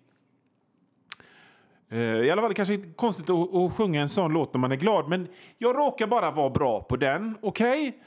Eh, 1.89 1.99
I 1.99 2.31
alla 2.31 2.41
fall 2.41 2.53
kanske 2.53 2.77
konstigt 2.77 3.29
att, 3.29 3.55
att 3.55 3.73
sjunga 3.73 4.01
en 4.01 4.09
sån 4.09 4.33
låt 4.33 4.53
när 4.53 4.59
man 4.59 4.71
är 4.71 4.75
glad, 4.75 5.09
men 5.09 5.27
jag 5.57 5.77
råkar 5.77 6.07
bara 6.07 6.31
vara 6.31 6.49
bra 6.49 6.81
på 6.81 6.95
den, 6.95 7.37
okej? 7.41 7.87
Okay? 7.87 7.99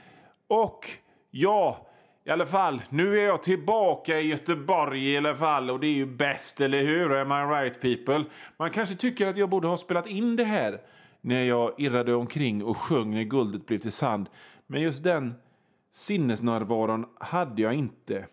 Och 0.46 0.86
ja, 1.30 1.86
i 2.26 2.30
alla 2.30 2.46
fall, 2.46 2.82
nu 2.88 3.18
är 3.18 3.24
jag 3.24 3.42
tillbaka 3.42 4.20
i 4.20 4.28
Göteborg 4.28 5.10
i 5.10 5.16
alla 5.16 5.34
fall 5.34 5.70
och 5.70 5.80
det 5.80 5.86
är 5.86 5.94
ju 5.94 6.06
bäst, 6.06 6.60
eller 6.60 6.82
hur? 6.82 7.12
Am 7.12 7.32
I 7.32 7.54
right 7.54 7.80
people? 7.80 8.24
Man 8.56 8.70
kanske 8.70 8.94
tycker 8.94 9.26
att 9.26 9.36
jag 9.36 9.48
borde 9.48 9.68
ha 9.68 9.76
spelat 9.76 10.06
in 10.06 10.36
det 10.36 10.44
här 10.44 10.80
när 11.20 11.42
jag 11.42 11.74
irrade 11.78 12.14
omkring 12.14 12.64
och 12.64 12.76
sjöng 12.76 13.10
när 13.10 13.22
guldet 13.22 13.66
blev 13.66 13.78
till 13.78 13.92
sand. 13.92 14.28
Men 14.66 14.82
just 14.82 15.04
den 15.04 15.34
sinnesnärvaron 15.92 17.06
hade 17.20 17.62
jag 17.62 17.74
inte. 17.74 18.26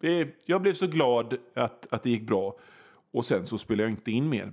Det, 0.00 0.28
jag 0.44 0.62
blev 0.62 0.74
så 0.74 0.86
glad 0.86 1.36
att, 1.54 1.86
att 1.90 2.02
det 2.02 2.10
gick 2.10 2.26
bra. 2.26 2.56
Och 3.10 3.26
sen 3.26 3.46
så 3.46 3.58
spelade 3.58 3.82
jag 3.82 3.92
inte 3.92 4.10
in 4.10 4.28
mer. 4.28 4.52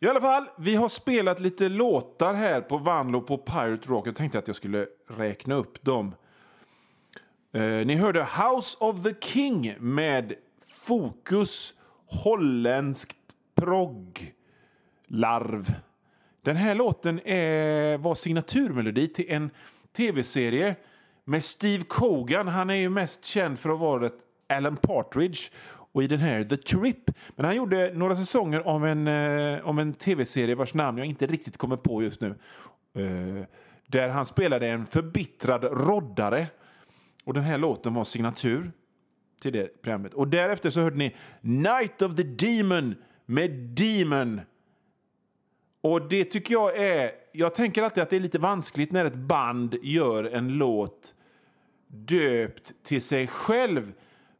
I 0.00 0.08
alla 0.08 0.20
fall, 0.20 0.48
vi 0.58 0.74
har 0.74 0.88
spelat 0.88 1.40
lite 1.40 1.68
låtar 1.68 2.34
här 2.34 2.60
på 2.60 2.78
Vanlo 2.78 3.20
på 3.20 3.38
Pirate 3.38 3.88
Rock. 3.88 4.06
Jag 4.06 4.16
tänkte 4.16 4.38
att 4.38 4.46
jag 4.46 4.56
skulle 4.56 4.86
räkna 5.08 5.54
upp 5.54 5.82
dem. 5.82 6.14
Eh, 7.52 7.62
ni 7.62 7.94
hörde 7.94 8.20
House 8.20 8.76
of 8.80 9.02
the 9.02 9.14
King 9.20 9.74
med 9.78 10.34
fokus 10.66 11.74
holländskt 12.06 13.16
progg 13.54 14.34
larv. 15.06 15.74
Den 16.42 16.56
här 16.56 16.74
låten 16.74 17.20
är, 17.26 17.98
var 17.98 18.14
signaturmelodi 18.14 19.08
till 19.08 19.24
en 19.28 19.50
tv-serie 19.96 20.76
med 21.26 21.44
Steve 21.44 21.84
Cogan. 21.84 22.48
Han 22.48 22.70
är 22.70 22.74
ju 22.74 22.88
mest 22.88 23.24
känd 23.24 23.58
för 23.58 23.70
att 23.70 23.78
ha 23.78 23.86
varit 23.86 24.12
Alan 24.48 24.76
Partridge 24.76 25.38
och 25.92 26.02
i 26.02 26.06
den 26.06 26.18
här 26.18 26.44
The 26.44 26.56
Trip. 26.56 27.10
Men 27.36 27.44
han 27.44 27.56
gjorde 27.56 27.92
några 27.94 28.16
säsonger 28.16 28.60
av 28.60 28.86
en, 28.86 29.08
eh, 29.08 29.78
en 29.78 29.94
tv-serie 29.94 30.54
vars 30.54 30.74
namn 30.74 30.98
jag 30.98 31.06
inte 31.06 31.26
riktigt 31.26 31.56
kommer 31.56 31.76
på 31.76 32.02
just 32.02 32.20
nu. 32.20 32.34
Eh, 32.94 33.44
där 33.86 34.08
han 34.08 34.26
spelade 34.26 34.68
en 34.68 34.86
förbittrad 34.86 35.64
roddare. 35.64 36.46
Och 37.24 37.34
den 37.34 37.42
här 37.42 37.58
låten 37.58 37.94
var 37.94 38.04
signatur 38.04 38.72
till 39.40 39.52
det 39.52 39.82
programmet. 39.82 40.14
Och 40.14 40.28
därefter 40.28 40.70
så 40.70 40.80
hörde 40.80 40.96
ni 40.96 41.16
Night 41.40 42.02
of 42.02 42.14
the 42.14 42.22
Demon 42.22 42.94
med 43.26 43.50
Demon. 43.50 44.40
Och 45.86 46.08
det 46.08 46.24
tycker 46.24 46.54
jag 46.54 46.76
är... 46.76 47.10
Jag 47.32 47.54
tänker 47.54 47.82
alltid 47.82 48.02
att 48.02 48.10
det 48.10 48.16
är 48.16 48.20
lite 48.20 48.38
vanskligt 48.38 48.92
när 48.92 49.04
ett 49.04 49.16
band 49.16 49.76
gör 49.82 50.24
en 50.24 50.48
låt 50.48 51.14
döpt 51.88 52.72
till 52.84 53.02
sig 53.02 53.26
själv. 53.26 53.92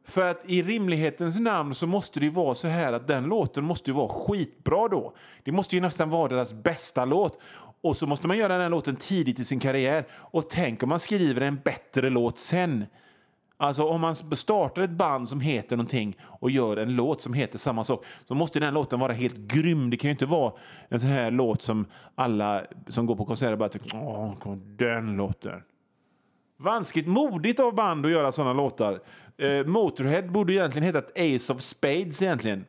För 0.05 0.29
att 0.29 0.43
i 0.45 0.61
rimlighetens 0.61 1.39
namn 1.39 1.75
så 1.75 1.87
måste 1.87 2.19
det 2.19 2.29
vara 2.29 2.55
så 2.55 2.67
här 2.67 2.93
att 2.93 3.07
den 3.07 3.23
låten 3.23 3.63
måste 3.63 3.91
ju 3.91 3.97
vara 3.97 4.07
skitbra 4.07 4.87
då. 4.87 5.15
Det 5.43 5.51
måste 5.51 5.75
ju 5.75 5.81
nästan 5.81 6.09
vara 6.09 6.27
deras 6.27 6.53
bästa 6.53 7.05
låt. 7.05 7.39
Och 7.81 7.97
så 7.97 8.07
måste 8.07 8.27
man 8.27 8.37
göra 8.37 8.57
den 8.57 8.71
låten 8.71 8.95
tidigt 8.95 9.39
i 9.39 9.45
sin 9.45 9.59
karriär. 9.59 10.05
Och 10.11 10.49
tänk 10.49 10.83
om 10.83 10.89
man 10.89 10.99
skriver 10.99 11.41
en 11.41 11.59
bättre 11.63 12.09
låt 12.09 12.37
sen. 12.37 12.85
Alltså 13.59 13.83
om 13.83 14.01
man 14.01 14.15
startar 14.15 14.81
ett 14.81 14.89
band 14.89 15.29
som 15.29 15.41
heter 15.41 15.77
någonting 15.77 16.17
och 16.21 16.51
gör 16.51 16.77
en 16.77 16.95
låt 16.95 17.21
som 17.21 17.33
heter 17.33 17.57
samma 17.57 17.83
sak 17.83 18.05
så 18.27 18.35
måste 18.35 18.59
den 18.59 18.73
låten 18.73 18.99
vara 18.99 19.13
helt 19.13 19.37
grym. 19.37 19.89
Det 19.89 19.97
kan 19.97 20.07
ju 20.07 20.11
inte 20.11 20.25
vara 20.25 20.53
en 20.89 20.99
sån 20.99 21.09
här 21.09 21.31
låt 21.31 21.61
som 21.61 21.85
alla 22.15 22.63
som 22.87 23.05
går 23.05 23.15
på 23.15 23.25
konserter 23.25 23.55
bara 23.55 23.69
tycker 23.69 23.95
åh, 23.95 24.55
den 24.77 25.15
låten. 25.15 25.61
Vanskligt 26.57 27.07
modigt 27.07 27.59
av 27.59 27.75
band 27.75 28.05
att 28.05 28.11
göra 28.11 28.31
såna 28.31 28.53
låtar. 28.53 28.99
Eh, 29.37 29.65
Motorhead 29.65 30.21
borde 30.21 30.53
egentligen 30.53 30.85
hetat 30.85 31.11
Ace 31.17 31.53
of 31.53 31.61
Spades 31.61 32.21
egentligen. 32.21 32.65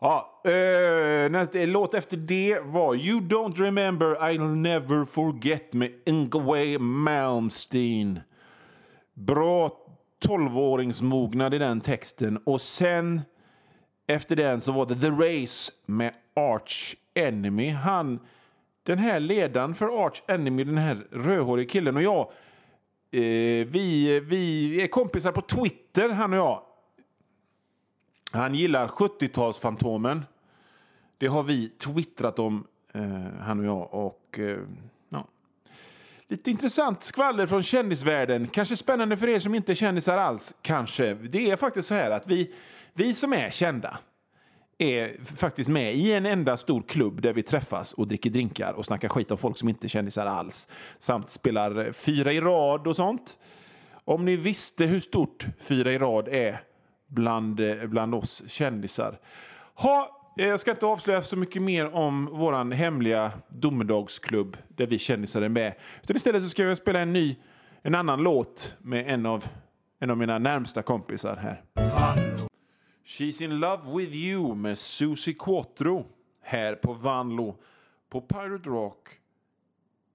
Ja, 0.00 0.42
eh, 0.44 1.30
nästa, 1.30 1.58
eh, 1.58 1.68
låt 1.68 1.94
efter 1.94 2.16
det 2.16 2.58
var 2.64 2.94
You 2.94 3.20
Don't 3.20 3.56
Remember 3.56 4.06
I'll 4.06 4.54
Never 4.54 5.04
Forget 5.04 5.72
med 5.72 5.90
Ingway 6.06 6.78
Malmsteen. 6.78 8.20
Bra 9.18 9.70
tolvåringsmognad 10.18 11.54
i 11.54 11.58
den 11.58 11.80
texten. 11.80 12.38
Och 12.44 12.60
sen 12.60 13.20
efter 14.06 14.36
den 14.36 14.60
så 14.60 14.72
var 14.72 14.86
det 14.86 14.94
The 14.94 15.10
Race 15.10 15.72
med 15.86 16.14
Arch 16.34 16.94
Enemy. 17.14 17.70
Han, 17.70 18.20
den 18.82 18.98
här 18.98 19.20
ledaren 19.20 19.74
för 19.74 20.06
Arch 20.06 20.22
Enemy, 20.26 20.64
den 20.64 20.78
här 20.78 21.06
rödhåriga 21.10 21.68
killen 21.68 21.96
och 21.96 22.02
jag, 22.02 22.20
eh, 23.10 23.66
vi, 23.66 24.20
vi 24.20 24.82
är 24.82 24.86
kompisar 24.86 25.32
på 25.32 25.40
Twitter, 25.40 26.08
han 26.08 26.32
och 26.32 26.38
jag. 26.38 26.62
Han 28.32 28.54
gillar 28.54 28.86
70-talsfantomen. 28.86 30.22
Det 31.18 31.26
har 31.26 31.42
vi 31.42 31.68
twittrat 31.68 32.38
om, 32.38 32.66
eh, 32.92 33.40
han 33.40 33.58
och 33.60 33.66
jag. 33.66 33.94
Och, 33.94 34.38
eh. 34.38 34.58
Lite 36.30 36.50
intressant 36.50 37.02
skvaller 37.02 37.46
från 37.46 37.62
kändisvärlden. 37.62 38.46
Kanske 38.46 38.76
spännande 38.76 39.16
för 39.16 39.28
er 39.28 39.38
som 39.38 39.54
inte 39.54 39.72
är 39.72 39.74
kändisar 39.74 40.18
alls. 40.18 40.54
Kanske. 40.62 41.14
Det 41.14 41.50
är 41.50 41.56
faktiskt 41.56 41.88
så 41.88 41.94
här 41.94 42.10
att 42.10 42.26
vi, 42.26 42.54
vi 42.94 43.14
som 43.14 43.32
är 43.32 43.50
kända 43.50 43.98
är 44.78 45.24
faktiskt 45.24 45.68
med 45.68 45.94
i 45.94 46.12
en 46.12 46.26
enda 46.26 46.56
stor 46.56 46.82
klubb 46.82 47.22
där 47.22 47.32
vi 47.32 47.42
träffas 47.42 47.92
och 47.92 48.08
dricker 48.08 48.30
drinkar 48.30 48.72
och 48.72 48.84
snackar 48.84 49.08
skit 49.08 49.30
om 49.30 49.38
folk 49.38 49.58
som 49.58 49.68
inte 49.68 49.86
är 49.86 49.88
kändisar 49.88 50.26
alls. 50.26 50.68
Samt 50.98 51.30
spelar 51.30 51.92
fyra 51.92 52.32
i 52.32 52.40
rad 52.40 52.86
och 52.86 52.96
sånt. 52.96 53.38
Om 54.04 54.24
ni 54.24 54.36
visste 54.36 54.84
hur 54.84 55.00
stort 55.00 55.46
fyra 55.58 55.92
i 55.92 55.98
rad 55.98 56.28
är 56.28 56.60
bland, 57.06 57.60
bland 57.88 58.14
oss 58.14 58.42
kändisar. 58.46 59.18
Ha, 59.74 60.17
Eh, 60.38 60.46
jag 60.48 60.60
ska 60.60 60.70
inte 60.70 60.86
avslöja 60.86 61.22
så 61.22 61.36
mycket 61.36 61.62
mer 61.62 61.94
om 61.94 62.28
vår 62.32 62.74
hemliga 62.74 63.32
domedagsklubb 63.48 64.56
där 64.68 64.86
vi 64.86 64.98
kändisar 64.98 65.42
är 65.42 65.48
med. 65.48 65.74
Utan 66.02 66.16
istället 66.16 66.42
så 66.42 66.48
ska 66.48 66.62
jag 66.62 66.76
spela 66.76 67.00
en 67.00 67.12
ny, 67.12 67.36
en 67.82 67.94
annan 67.94 68.22
låt 68.22 68.76
med 68.78 69.10
en 69.10 69.26
av, 69.26 69.44
en 69.98 70.10
av 70.10 70.16
mina 70.16 70.38
närmsta 70.38 70.82
kompisar 70.82 71.36
här. 71.36 71.62
She's 73.04 73.42
in 73.42 73.60
love 73.60 73.98
with 73.98 74.16
you 74.16 74.54
med 74.54 74.78
Susie 74.78 75.34
Quattro 75.34 76.06
här 76.42 76.74
på 76.74 76.92
Vanlo 76.92 77.56
på 78.10 78.20
Pirate 78.20 78.70
Rock. 78.70 79.08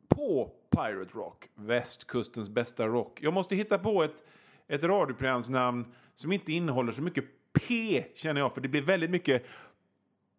På 0.07 0.49
Pirate 0.75 1.17
Rock, 1.17 1.45
västkustens 1.55 2.49
bästa 2.49 2.87
rock. 2.87 3.19
Jag 3.21 3.33
måste 3.33 3.55
hitta 3.55 3.79
på 3.79 4.03
ett, 4.03 4.23
ett 4.67 4.83
radioprogramsnamn 4.83 5.85
som 6.15 6.31
inte 6.31 6.51
innehåller 6.51 6.91
så 6.91 7.03
mycket 7.03 7.25
P, 7.53 8.03
känner 8.15 8.41
jag, 8.41 8.53
för 8.53 8.61
det 8.61 8.67
blir 8.67 8.81
väldigt 8.81 9.09
mycket 9.09 9.45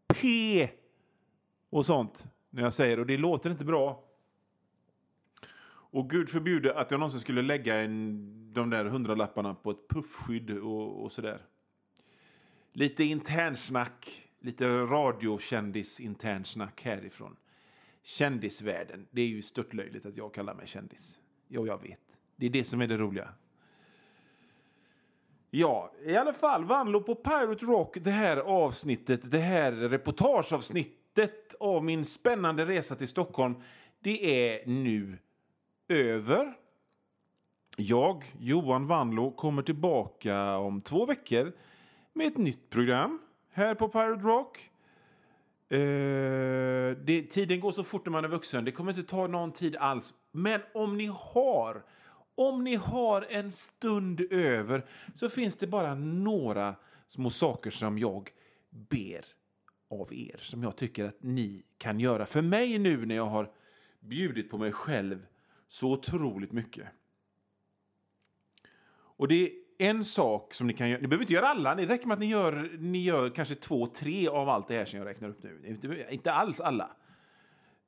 P 0.09 0.69
och 1.71 1.87
sånt 1.87 2.27
när 2.51 2.63
jag 2.63 2.75
säger 2.75 3.01
och 3.01 3.07
det 3.07 3.17
låter 3.17 3.51
inte 3.51 3.65
bra. 3.65 4.05
Och 5.67 6.11
gud 6.11 6.29
förbjude 6.29 6.79
att 6.79 6.91
jag 6.91 7.01
någonsin 7.01 7.21
skulle 7.21 7.43
lägga 7.43 7.77
en, 7.81 8.53
de 8.53 8.71
där 8.71 8.85
hundralapparna 8.85 9.55
på 9.55 9.71
ett 9.71 9.89
puffskydd 9.89 10.51
och, 10.51 11.03
och 11.03 11.13
sådär. 11.13 11.43
Lite 12.73 13.05
internsnack, 13.05 14.29
lite 14.41 14.69
radiokändis 14.69 16.01
internsnack 16.01 16.83
härifrån. 16.83 17.37
Kändisvärlden. 18.03 19.07
Det 19.11 19.23
är 19.23 19.27
ju 19.27 19.43
störtlöjligt 19.43 20.07
att 20.07 20.17
jag 20.17 20.35
kallar 20.35 20.55
mig 20.55 20.67
kändis. 20.67 21.21
Jo, 21.49 21.67
jag 21.67 21.83
vet. 21.83 22.19
Det 22.37 22.47
är 22.47 22.51
det 22.51 22.65
som 22.65 22.81
är 22.81 22.87
det 22.87 22.97
roliga. 22.97 23.29
Ja, 25.57 25.93
i 26.05 26.17
alla 26.17 26.33
fall, 26.33 26.65
Vanlo 26.65 27.01
på 27.01 27.15
Pirate 27.15 27.67
Rock, 27.67 27.97
det 28.01 28.11
här 28.11 28.37
avsnittet, 28.37 29.31
det 29.31 29.39
här 29.39 29.73
reportageavsnittet 29.73 31.55
av 31.61 31.85
min 31.85 32.05
spännande 32.05 32.65
resa 32.65 32.95
till 32.95 33.09
Stockholm, 33.09 33.55
det 34.01 34.49
är 34.51 34.67
nu 34.67 35.19
över. 35.89 36.55
Jag, 37.77 38.25
Johan 38.39 38.87
Vanlo, 38.87 39.31
kommer 39.31 39.63
tillbaka 39.63 40.57
om 40.57 40.81
två 40.81 41.07
veckor 41.07 41.53
med 42.13 42.27
ett 42.27 42.37
nytt 42.37 42.71
program 42.71 43.21
här 43.53 43.75
på 43.75 43.89
Pirate 43.89 44.27
Rock. 44.27 44.71
Eh, 45.69 46.97
det, 47.05 47.23
tiden 47.31 47.61
går 47.61 47.73
så 47.73 47.85
fort 47.85 48.07
när 48.07 48.13
man 48.13 48.25
är 48.25 48.29
vuxen. 48.29 48.65
Det 48.65 48.73
kommer 48.73 48.99
inte 48.99 49.11
ta 49.11 49.27
någon 49.27 49.53
tid 49.53 49.77
alls. 49.77 50.15
Men 50.33 50.61
om 50.75 50.97
ni 50.97 51.07
har 51.07 51.85
om 52.35 52.65
ni 52.65 52.75
har 52.75 53.27
en 53.31 53.53
stund 53.53 54.21
över 54.31 54.87
så 55.15 55.29
finns 55.29 55.57
det 55.57 55.67
bara 55.67 55.95
några 55.95 56.75
små 57.09 57.31
saker 57.31 57.71
som 57.71 57.99
jag 57.99 58.31
ber 58.71 59.25
av 59.91 60.15
er 60.15 60.37
som 60.39 60.63
jag 60.63 60.77
tycker 60.77 61.05
att 61.05 61.23
ni 61.23 61.65
kan 61.79 62.01
göra 62.01 62.27
för 62.27 62.43
mig 62.43 62.79
nu 62.79 63.07
när 63.07 63.15
jag 63.15 63.27
har 63.27 63.53
bjudit 64.01 64.51
på 64.51 64.59
mig 64.59 64.73
själv 64.73 65.27
så 65.69 65.93
otroligt 65.93 66.53
mycket. 66.53 66.89
Och 68.97 69.29
det 69.29 69.35
är 69.35 69.51
en 69.79 70.05
sak 70.05 70.55
som 70.55 70.67
ni 70.67 70.73
kan 70.73 70.89
göra. 70.89 71.01
Ni 71.01 71.09
behöver 71.09 71.23
inte 71.23 71.33
göra 71.33 71.49
alla. 71.49 71.75
Det 71.75 71.87
räcker 71.87 72.07
med 72.07 72.15
att 72.15 72.21
ni 72.21 72.27
gör, 72.27 72.77
ni 72.79 73.03
gör 73.03 73.31
kanske 73.31 73.55
två, 73.55 73.87
tre 73.87 74.29
av 74.29 74.49
allt 74.49 74.69
det 74.69 74.77
här 74.77 74.85
som 74.85 74.99
jag 74.99 75.07
räknar 75.07 75.29
upp 75.29 75.43
nu. 75.43 75.63
Inte, 75.67 76.07
inte 76.11 76.33
alls 76.33 76.61
alla. 76.61 76.91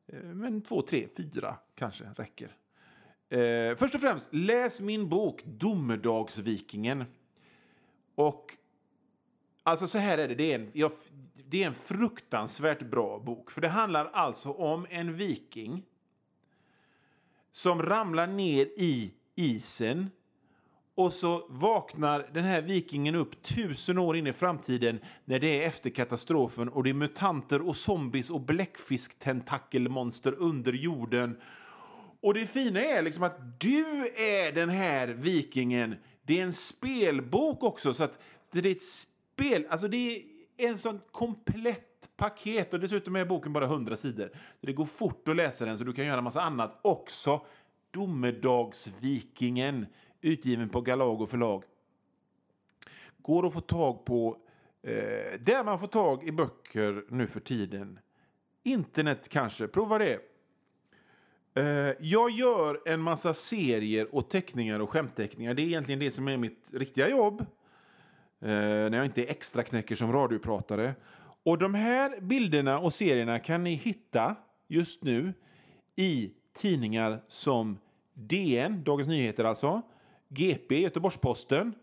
Eh, 0.07 0.21
men 0.21 0.63
två, 0.63 0.83
tre, 0.83 1.09
fyra 1.17 1.57
kanske 1.75 2.05
räcker. 2.05 2.57
Eh, 3.29 3.77
först 3.77 3.95
och 3.95 4.01
främst, 4.01 4.29
läs 4.33 4.81
min 4.81 5.09
bok 5.09 5.43
Domedagsvikingen. 5.45 7.05
Och 8.15 8.57
alltså 9.63 9.89
så 9.89 9.99
här 9.99 10.19
är 10.19 10.29
det, 10.29 10.35
det 10.35 10.53
är, 10.53 10.59
en, 10.59 10.71
jag, 10.73 10.93
det 11.49 11.63
är 11.63 11.67
en 11.67 11.75
fruktansvärt 11.75 12.83
bra 12.83 13.19
bok. 13.19 13.51
För 13.51 13.61
det 13.61 13.69
handlar 13.69 14.11
alltså 14.11 14.53
om 14.53 14.87
en 14.91 15.17
viking 15.17 15.83
som 17.51 17.83
ramlar 17.83 18.27
ner 18.27 18.67
i 18.77 19.13
isen 19.35 20.11
och 20.95 21.13
så 21.13 21.47
vaknar 21.49 22.29
den 22.33 22.45
här 22.45 22.63
vikingen 22.63 23.15
upp 23.15 23.43
tusen 23.43 23.99
år 23.99 24.17
in 24.17 24.27
i 24.27 24.33
framtiden 24.33 25.01
när 25.25 25.39
det 25.39 25.63
är 25.63 25.69
efter 25.69 25.91
katastrofen 25.91 26.69
och 26.69 26.85
det 26.85 26.91
är 26.91 26.95
mutanter 26.95 27.69
och 27.69 27.77
zombies 27.77 28.31
och 28.31 28.41
bläckfisktentakelmonster 28.41 30.35
under 30.39 30.73
jorden 30.73 31.41
och 32.27 32.35
det 32.35 32.47
fina 32.47 32.81
är 32.81 33.03
liksom 33.03 33.23
att 33.23 33.61
du 33.61 34.09
är 34.17 34.53
den 34.53 34.69
här 34.69 35.09
vikingen. 35.09 35.97
Det 36.23 36.39
är 36.39 36.43
en 36.43 36.53
spelbok 36.53 37.63
också, 37.63 37.95
så 37.95 38.05
att 38.05 38.19
det 38.51 38.59
är 38.59 38.67
ett 38.67 38.83
spel. 38.83 39.67
Alltså 39.69 39.89
det 39.89 39.97
är 39.97 40.23
en 40.57 40.79
sån 40.79 41.01
komplett 41.11 42.11
paket 42.17 42.75
och 42.75 42.81
dessutom 42.81 43.17
är 43.17 43.25
boken 43.25 43.53
bara 43.53 43.65
100 43.65 43.97
sidor. 43.97 44.31
Det 44.61 44.73
går 44.73 44.85
fort 44.85 45.29
att 45.29 45.37
läsa 45.37 45.65
den 45.65 45.79
så 45.79 45.85
du 45.85 45.93
kan 45.93 46.07
göra 46.07 46.21
massa 46.21 46.43
annat 46.43 46.81
också. 46.83 47.47
Domedagsvikingen, 47.91 49.87
utgiven 50.21 50.69
på 50.69 50.81
Galago 50.81 51.27
förlag. 51.27 51.65
Går 53.19 53.47
att 53.47 53.55
få 53.55 53.61
tag 53.61 54.05
på 54.05 54.37
eh, 54.83 55.41
där 55.41 55.65
man 55.65 55.79
får 55.79 55.87
tag 55.87 56.29
i 56.29 56.33
böcker 56.33 57.05
nu 57.09 57.27
för 57.27 57.41
tiden. 57.41 57.99
Internet 58.63 59.29
kanske, 59.29 59.69
prova 59.69 59.99
det. 59.99 60.36
Eh, 61.57 61.95
jag 62.01 62.31
gör 62.31 62.81
en 62.85 63.01
massa 63.01 63.35
serier 63.35 64.15
och 64.15 64.31
teckningar 64.31 64.81
och 64.81 64.91
skämtteckningar. 64.91 65.55
Det 65.55 65.63
är 65.63 65.67
egentligen 65.67 66.01
det 66.01 66.11
som 66.11 66.29
är 66.29 66.37
mitt 66.37 66.71
riktiga 66.75 67.09
jobb. 67.09 67.41
Eh, 68.41 68.49
när 68.49 68.97
jag 68.97 69.05
inte 69.05 69.23
är 69.25 69.31
extra 69.31 69.63
knäcker 69.63 69.95
som 69.95 70.13
radiopratare. 70.13 70.95
Och 71.45 71.59
de 71.59 71.75
här 71.75 72.21
bilderna 72.21 72.79
och 72.79 72.93
serierna 72.93 73.39
kan 73.39 73.65
ni 73.65 73.75
hitta 73.75 74.37
just 74.69 75.05
nu 75.05 75.33
i 75.97 76.31
tidningar 76.55 77.23
som 77.29 77.79
DN, 78.15 78.85
Dagens 78.85 79.09
Nyheter 79.09 79.45
alltså, 79.45 79.83
GP, 80.29 80.81
Göteborgs-Posten, 80.81 81.75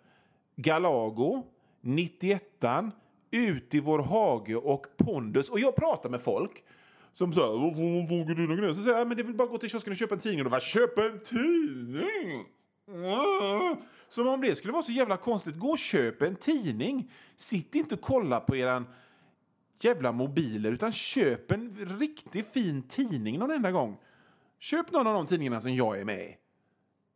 Galago, 0.55 1.43
91 1.81 2.43
Ut 3.31 3.73
i 3.73 3.79
vår 3.79 3.99
hage 3.99 4.55
och 4.55 4.85
Pondus. 4.97 5.49
Och 5.49 5.59
jag 5.59 5.75
pratar 5.75 6.09
med 6.09 6.21
folk 6.21 6.63
som 7.13 7.33
sa 7.33 7.41
här, 7.41 7.57
varför 7.57 7.81
man 7.81 8.35
du 8.35 8.47
någon? 8.47 8.75
Så 8.75 8.83
säger 8.83 8.97
jag, 8.97 9.07
men 9.07 9.17
det 9.17 9.23
vill 9.23 9.35
bara 9.35 9.43
att 9.43 9.49
gå 9.49 9.57
till 9.57 9.69
kiosken 9.69 9.91
och 9.91 9.97
köpa 9.97 10.15
en 10.15 10.21
tidning. 10.21 10.39
Och 10.39 10.43
de 10.43 10.49
bara, 10.49 10.59
köpa 10.59 11.05
en 11.05 11.19
tidning? 11.19 12.45
Ah. 12.87 13.75
Som 14.09 14.27
om 14.27 14.41
det 14.41 14.55
skulle 14.55 14.71
vara 14.71 14.83
så 14.83 14.91
jävla 14.91 15.17
konstigt. 15.17 15.57
Gå 15.57 15.69
och 15.69 15.77
köp 15.77 16.21
en 16.21 16.35
tidning. 16.35 17.11
Sitt 17.35 17.75
inte 17.75 17.95
och 17.95 18.01
kolla 18.01 18.39
på 18.39 18.55
eran 18.55 18.85
jävla 19.81 20.11
mobiler, 20.11 20.71
utan 20.71 20.91
köp 20.91 21.51
en 21.51 21.75
riktigt 21.99 22.53
fin 22.53 22.81
tidning 22.87 23.39
någon 23.39 23.51
enda 23.51 23.71
gång. 23.71 23.97
Köp 24.59 24.91
någon 24.91 25.07
av 25.07 25.13
de 25.13 25.25
tidningarna 25.25 25.61
som 25.61 25.75
jag 25.75 25.99
är 25.99 26.05
med 26.05 26.19
i. 26.19 26.37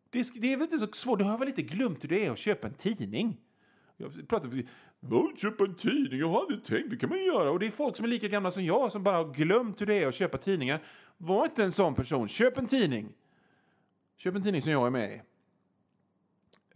Det, 0.10 0.28
det 0.36 0.54
är 0.54 0.58
väl 0.58 0.64
inte 0.64 0.80
så 0.80 0.88
svårt. 0.88 1.20
Du 1.20 1.26
har 1.26 1.38
väl 1.38 1.48
inte 1.48 1.62
glömt 1.62 2.04
hur 2.04 2.10
det 2.10 2.26
är 2.26 2.32
att 2.32 2.38
köpa 2.38 2.68
en 2.68 2.74
tidning? 2.74 3.38
Jag 3.98 4.12
jag 5.00 5.38
Köpa 5.38 5.64
en 5.64 5.76
tidning? 5.76 6.20
Jag 6.20 6.30
har 6.30 6.40
aldrig 6.40 6.64
tänkt. 6.64 6.90
Det 6.90 6.98
kan 6.98 7.10
man 7.10 7.24
göra. 7.24 7.52
Och 7.52 7.60
det 7.60 7.68
är 7.68 7.72
folk 7.72 7.96
som 7.96 8.06
är 8.06 8.10
lika 8.10 8.28
gamla 8.28 8.52
som 8.52 8.66
jag 8.66 8.92
som 8.92 9.04
bara 9.04 9.16
har 9.16 9.34
glömt 9.34 9.82
hur 9.82 9.86
det 9.86 10.04
är 10.04 10.08
att 10.08 10.16
köpa 10.16 10.38
tidningar. 10.38 10.84
Var 11.18 11.46
inte 11.46 11.64
en 11.64 11.72
sån 11.72 11.96
person. 11.96 12.28
Köp 12.28 12.58
en 12.58 12.68
tidning. 12.68 13.14
Köp 14.18 14.36
en 14.36 14.44
tidning 14.44 14.62
som 14.62 14.72
jag 14.72 14.86
är 14.86 14.90
med 14.90 15.12
i. 15.12 15.22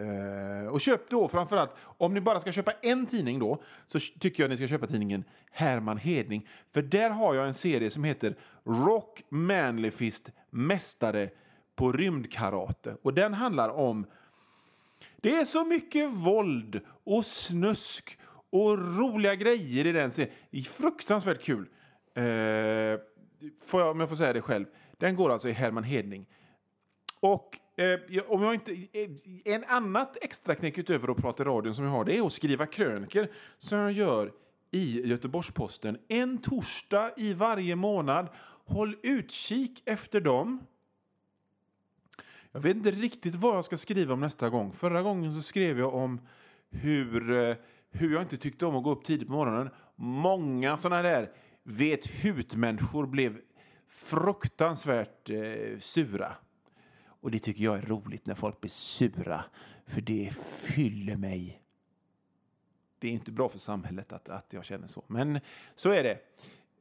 Uh, 0.03 0.67
och 0.67 0.81
köp 0.81 1.09
då 1.09 1.27
framförallt, 1.27 1.75
om 1.81 2.13
ni 2.13 2.21
bara 2.21 2.39
ska 2.39 2.51
köpa 2.51 2.71
en 2.71 3.05
tidning 3.05 3.39
då, 3.39 3.63
så 3.87 3.99
tycker 4.19 4.43
jag 4.43 4.49
ni 4.49 4.57
ska 4.57 4.67
köpa 4.67 4.87
tidningen 4.87 5.23
Herman 5.51 5.97
Hedning. 5.97 6.47
För 6.73 6.81
där 6.81 7.09
har 7.09 7.35
jag 7.35 7.47
en 7.47 7.53
serie 7.53 7.89
som 7.89 8.03
heter 8.03 8.35
Rock 8.63 9.23
Manlyfist 9.29 10.31
Mästare 10.49 11.29
på 11.75 11.91
rymdkarate. 11.91 12.95
Och 13.01 13.13
den 13.13 13.33
handlar 13.33 13.69
om... 13.69 14.05
Det 15.21 15.35
är 15.35 15.45
så 15.45 15.65
mycket 15.65 16.13
våld 16.13 16.81
och 17.03 17.25
snusk 17.25 18.17
och 18.49 18.97
roliga 18.99 19.35
grejer 19.35 19.87
i 19.87 19.91
den 19.91 20.11
serien. 20.11 20.33
Fruktansvärt 20.63 21.41
kul. 21.41 21.65
Eh, 22.15 22.99
får 23.65 23.81
jag, 23.81 23.91
om 23.91 23.99
jag 23.99 24.09
får 24.09 24.15
säga 24.15 24.33
det 24.33 24.41
själv. 24.41 24.65
Den 24.97 25.15
går 25.15 25.29
alltså 25.31 25.49
i 25.49 25.51
Herman 25.51 25.83
Hedning. 25.83 26.25
Och 27.19 27.59
eh, 27.77 28.23
om 28.27 28.43
jag 28.43 28.53
inte... 28.53 28.71
Eh, 28.71 29.53
en 29.53 29.63
annat 29.63 30.17
extra 30.21 30.55
knäck 30.55 30.77
utöver 30.77 31.11
att 31.11 31.17
prata 31.17 31.43
i 31.43 31.45
radion 31.45 31.75
som 31.75 31.85
jag 31.85 31.91
har, 31.91 32.05
det 32.05 32.17
är 32.17 32.25
att 32.25 32.33
skriva 32.33 32.65
kröniker 32.65 33.31
som 33.57 33.77
jag 33.77 33.91
gör 33.91 34.31
i 34.71 35.07
Göteborgs-Posten 35.07 35.97
en 36.07 36.37
torsdag 36.37 37.11
i 37.17 37.33
varje 37.33 37.75
månad. 37.75 38.27
Håll 38.65 38.95
utkik 39.03 39.83
efter 39.85 40.21
dem. 40.21 40.63
Jag 42.53 42.61
vet 42.61 42.77
inte 42.77 42.91
riktigt 42.91 43.35
vad 43.35 43.57
jag 43.57 43.65
ska 43.65 43.77
skriva 43.77 44.13
om 44.13 44.19
nästa 44.19 44.49
gång. 44.49 44.73
Förra 44.73 45.01
gången 45.01 45.33
så 45.33 45.41
skrev 45.41 45.79
jag 45.79 45.93
om 45.93 46.21
hur, 46.69 47.31
eh, 47.31 47.55
hur 47.91 48.13
jag 48.13 48.21
inte 48.21 48.37
tyckte 48.37 48.65
om 48.65 48.75
att 48.75 48.83
gå 48.83 48.91
upp 48.91 49.03
tidigt 49.03 49.27
på 49.27 49.33
morgonen. 49.33 49.69
Många 49.95 50.77
såna 50.77 51.01
där 51.01 51.31
vet 51.63 52.23
hut-människor 52.23 53.07
blev 53.07 53.37
fruktansvärt 53.87 55.29
eh, 55.29 55.79
sura. 55.79 56.35
Och 57.05 57.31
det 57.31 57.39
tycker 57.39 57.63
jag 57.63 57.77
är 57.77 57.81
roligt 57.81 58.25
när 58.25 58.35
folk 58.35 58.61
blir 58.61 58.69
sura, 58.69 59.43
för 59.85 60.01
det 60.01 60.35
fyller 60.75 61.17
mig. 61.17 61.61
Det 62.99 63.07
är 63.07 63.11
inte 63.11 63.31
bra 63.31 63.49
för 63.49 63.59
samhället 63.59 64.13
att, 64.13 64.29
att 64.29 64.53
jag 64.53 64.65
känner 64.65 64.87
så, 64.87 65.03
men 65.07 65.39
så 65.75 65.89
är 65.89 66.03
det. 66.03 66.19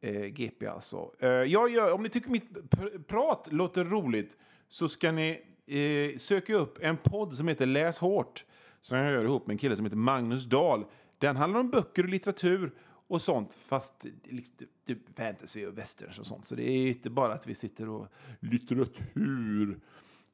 Eh, 0.00 0.26
GP 0.26 0.66
alltså. 0.66 1.12
Eh, 1.18 1.28
jag 1.28 1.70
gör, 1.70 1.92
om 1.92 2.02
ni 2.02 2.08
tycker 2.08 2.30
mitt 2.30 2.70
pr 2.70 2.98
prat 2.98 3.48
låter 3.50 3.84
roligt 3.84 4.36
så 4.68 4.88
ska 4.88 5.12
ni 5.12 5.42
eh, 5.70 6.16
söker 6.16 6.54
upp 6.54 6.78
en 6.80 6.96
podd 6.96 7.34
som 7.34 7.48
heter 7.48 7.66
Läs 7.66 7.98
hårt 7.98 8.44
som 8.80 8.98
jag 8.98 9.12
gör 9.12 9.24
ihop 9.24 9.46
med 9.46 9.54
en 9.54 9.58
kille 9.58 9.76
som 9.76 9.86
heter 9.86 9.96
Magnus 9.96 10.44
Dahl. 10.44 10.84
Den 11.18 11.36
handlar 11.36 11.60
om 11.60 11.70
böcker 11.70 12.02
och 12.02 12.08
litteratur 12.08 12.72
och 13.08 13.22
sånt, 13.22 13.54
fast 13.54 14.06
liksom, 14.24 14.56
typ, 14.56 14.68
typ 14.86 15.16
fantasy 15.16 15.66
och 15.66 15.78
westerns 15.78 16.18
och 16.18 16.26
sånt. 16.26 16.44
Så 16.44 16.54
det 16.54 16.70
är 16.70 16.88
inte 16.88 17.10
bara 17.10 17.32
att 17.32 17.46
vi 17.46 17.54
sitter 17.54 17.88
och 17.88 18.06
litteratur 18.40 19.80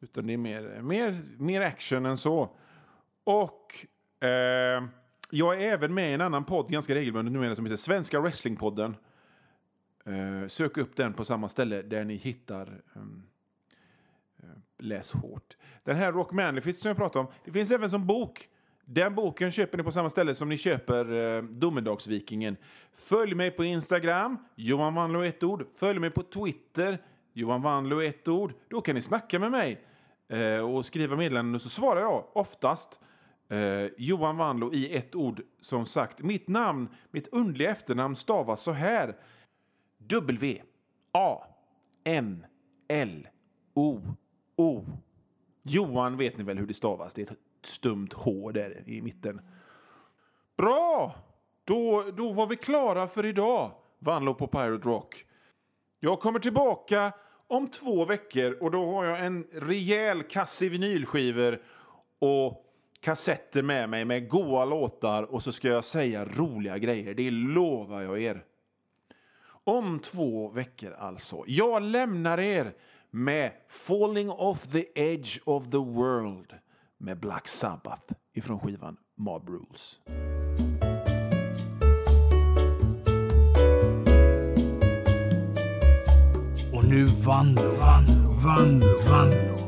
utan 0.00 0.26
det 0.26 0.32
är 0.32 0.38
mer, 0.38 0.82
mer, 0.82 1.16
mer 1.38 1.60
action 1.60 2.06
än 2.06 2.18
så. 2.18 2.56
Och 3.24 3.86
eh, 4.26 4.84
jag 5.30 5.62
är 5.62 5.72
även 5.72 5.94
med 5.94 6.10
i 6.10 6.12
en 6.12 6.20
annan 6.20 6.44
podd 6.44 6.68
ganska 6.68 6.94
regelbundet 6.94 7.32
numera 7.32 7.56
som 7.56 7.64
heter 7.64 7.76
Svenska 7.76 8.20
Wrestlingpodden. 8.20 8.96
Eh, 10.04 10.46
sök 10.48 10.76
upp 10.76 10.96
den 10.96 11.12
på 11.12 11.24
samma 11.24 11.48
ställe 11.48 11.82
där 11.82 12.04
ni 12.04 12.14
hittar 12.14 12.82
um, 12.94 13.22
Eh, 14.46 14.52
Läs 14.78 15.12
hårt. 15.12 15.56
Den 15.84 15.96
här 15.96 16.12
Rock 16.12 16.32
Manlyfist 16.32 16.82
som 16.82 16.88
jag 16.88 16.96
pratade 16.96 17.24
om, 17.24 17.32
det 17.44 17.52
finns 17.52 17.70
även 17.70 17.90
som 17.90 18.06
bok. 18.06 18.48
Den 18.84 19.14
boken 19.14 19.50
köper 19.50 19.78
ni 19.78 19.84
på 19.84 19.92
samma 19.92 20.10
ställe 20.10 20.34
som 20.34 20.48
ni 20.48 20.58
köper 20.58 21.12
eh, 21.12 21.42
Domedagsvikingen. 21.42 22.56
Följ 22.92 23.34
mig 23.34 23.50
på 23.50 23.64
Instagram, 23.64 24.38
Johan 24.54 24.94
Wanlo 24.94 25.24
ett 25.24 25.42
ord. 25.42 25.66
Följ 25.74 25.98
mig 25.98 26.10
på 26.10 26.22
Twitter, 26.22 26.98
Johan 27.32 27.62
Wanlo 27.62 28.02
ett 28.02 28.28
ord. 28.28 28.52
Då 28.68 28.80
kan 28.80 28.94
ni 28.94 29.02
snacka 29.02 29.38
med 29.38 29.50
mig 29.50 29.84
eh, 30.28 30.58
och 30.58 30.86
skriva 30.86 31.16
meddelanden 31.16 31.54
och 31.54 31.62
så 31.62 31.68
svarar 31.68 32.00
jag 32.00 32.36
oftast. 32.36 33.00
Eh, 33.48 33.90
Johan 33.96 34.36
Wanlo 34.36 34.72
i 34.72 34.96
ett 34.96 35.14
ord. 35.14 35.40
Som 35.60 35.86
sagt, 35.86 36.22
mitt 36.22 36.48
namn, 36.48 36.88
mitt 37.10 37.28
underliga 37.28 37.70
efternamn 37.70 38.16
stavas 38.16 38.62
så 38.62 38.72
här. 38.72 39.16
W 39.98 40.62
A 41.12 41.38
M 42.04 42.46
L 42.88 43.28
O 43.74 44.00
O. 44.56 44.84
Johan 45.62 46.16
vet 46.16 46.38
ni 46.38 46.44
väl 46.44 46.58
hur 46.58 46.66
det 46.66 46.74
stavas? 46.74 47.14
Det 47.14 47.22
är 47.22 47.32
ett 47.32 47.38
stumt 47.62 48.08
H 48.14 48.52
där 48.52 48.82
i 48.86 49.02
mitten. 49.02 49.40
Bra! 50.56 51.14
Då, 51.64 52.04
då 52.16 52.32
var 52.32 52.46
vi 52.46 52.56
klara 52.56 53.06
för 53.06 53.26
idag. 53.26 53.70
Vanlo 53.98 54.34
på 54.34 54.46
Pirate 54.46 54.88
Rock. 54.88 55.24
Jag 56.00 56.20
kommer 56.20 56.38
tillbaka 56.38 57.12
om 57.46 57.70
två 57.70 58.04
veckor 58.04 58.62
och 58.62 58.70
då 58.70 58.84
har 58.84 59.04
jag 59.04 59.26
en 59.26 59.46
rejäl 59.52 60.22
kasse 60.22 60.68
vinylskivor 60.68 61.62
och 62.18 62.64
kassetter 63.00 63.62
med 63.62 63.88
mig 63.88 64.04
med 64.04 64.28
goa 64.28 64.64
låtar 64.64 65.22
och 65.22 65.42
så 65.42 65.52
ska 65.52 65.68
jag 65.68 65.84
säga 65.84 66.24
roliga 66.24 66.78
grejer. 66.78 67.14
Det 67.14 67.30
lovar 67.30 68.02
jag 68.02 68.22
er. 68.22 68.44
Om 69.64 69.98
två 69.98 70.48
veckor 70.48 70.92
alltså. 70.92 71.44
Jag 71.46 71.82
lämnar 71.82 72.40
er 72.40 72.72
med 73.10 73.52
Falling 73.68 74.30
off 74.30 74.66
the 74.66 74.84
edge 74.94 75.40
of 75.44 75.70
the 75.70 75.78
world 75.78 76.54
med 76.98 77.20
Black 77.20 77.48
Sabbath 77.48 78.12
ifrån 78.32 78.60
skivan 78.60 78.96
Mob 79.16 79.48
Rules. 79.48 80.00
Och 86.72 86.84
nu 86.84 87.04
Vanlo, 87.04 87.70
Vanlo, 87.80 88.30
Vanlo, 88.44 88.86
Vanlo. 89.10 89.65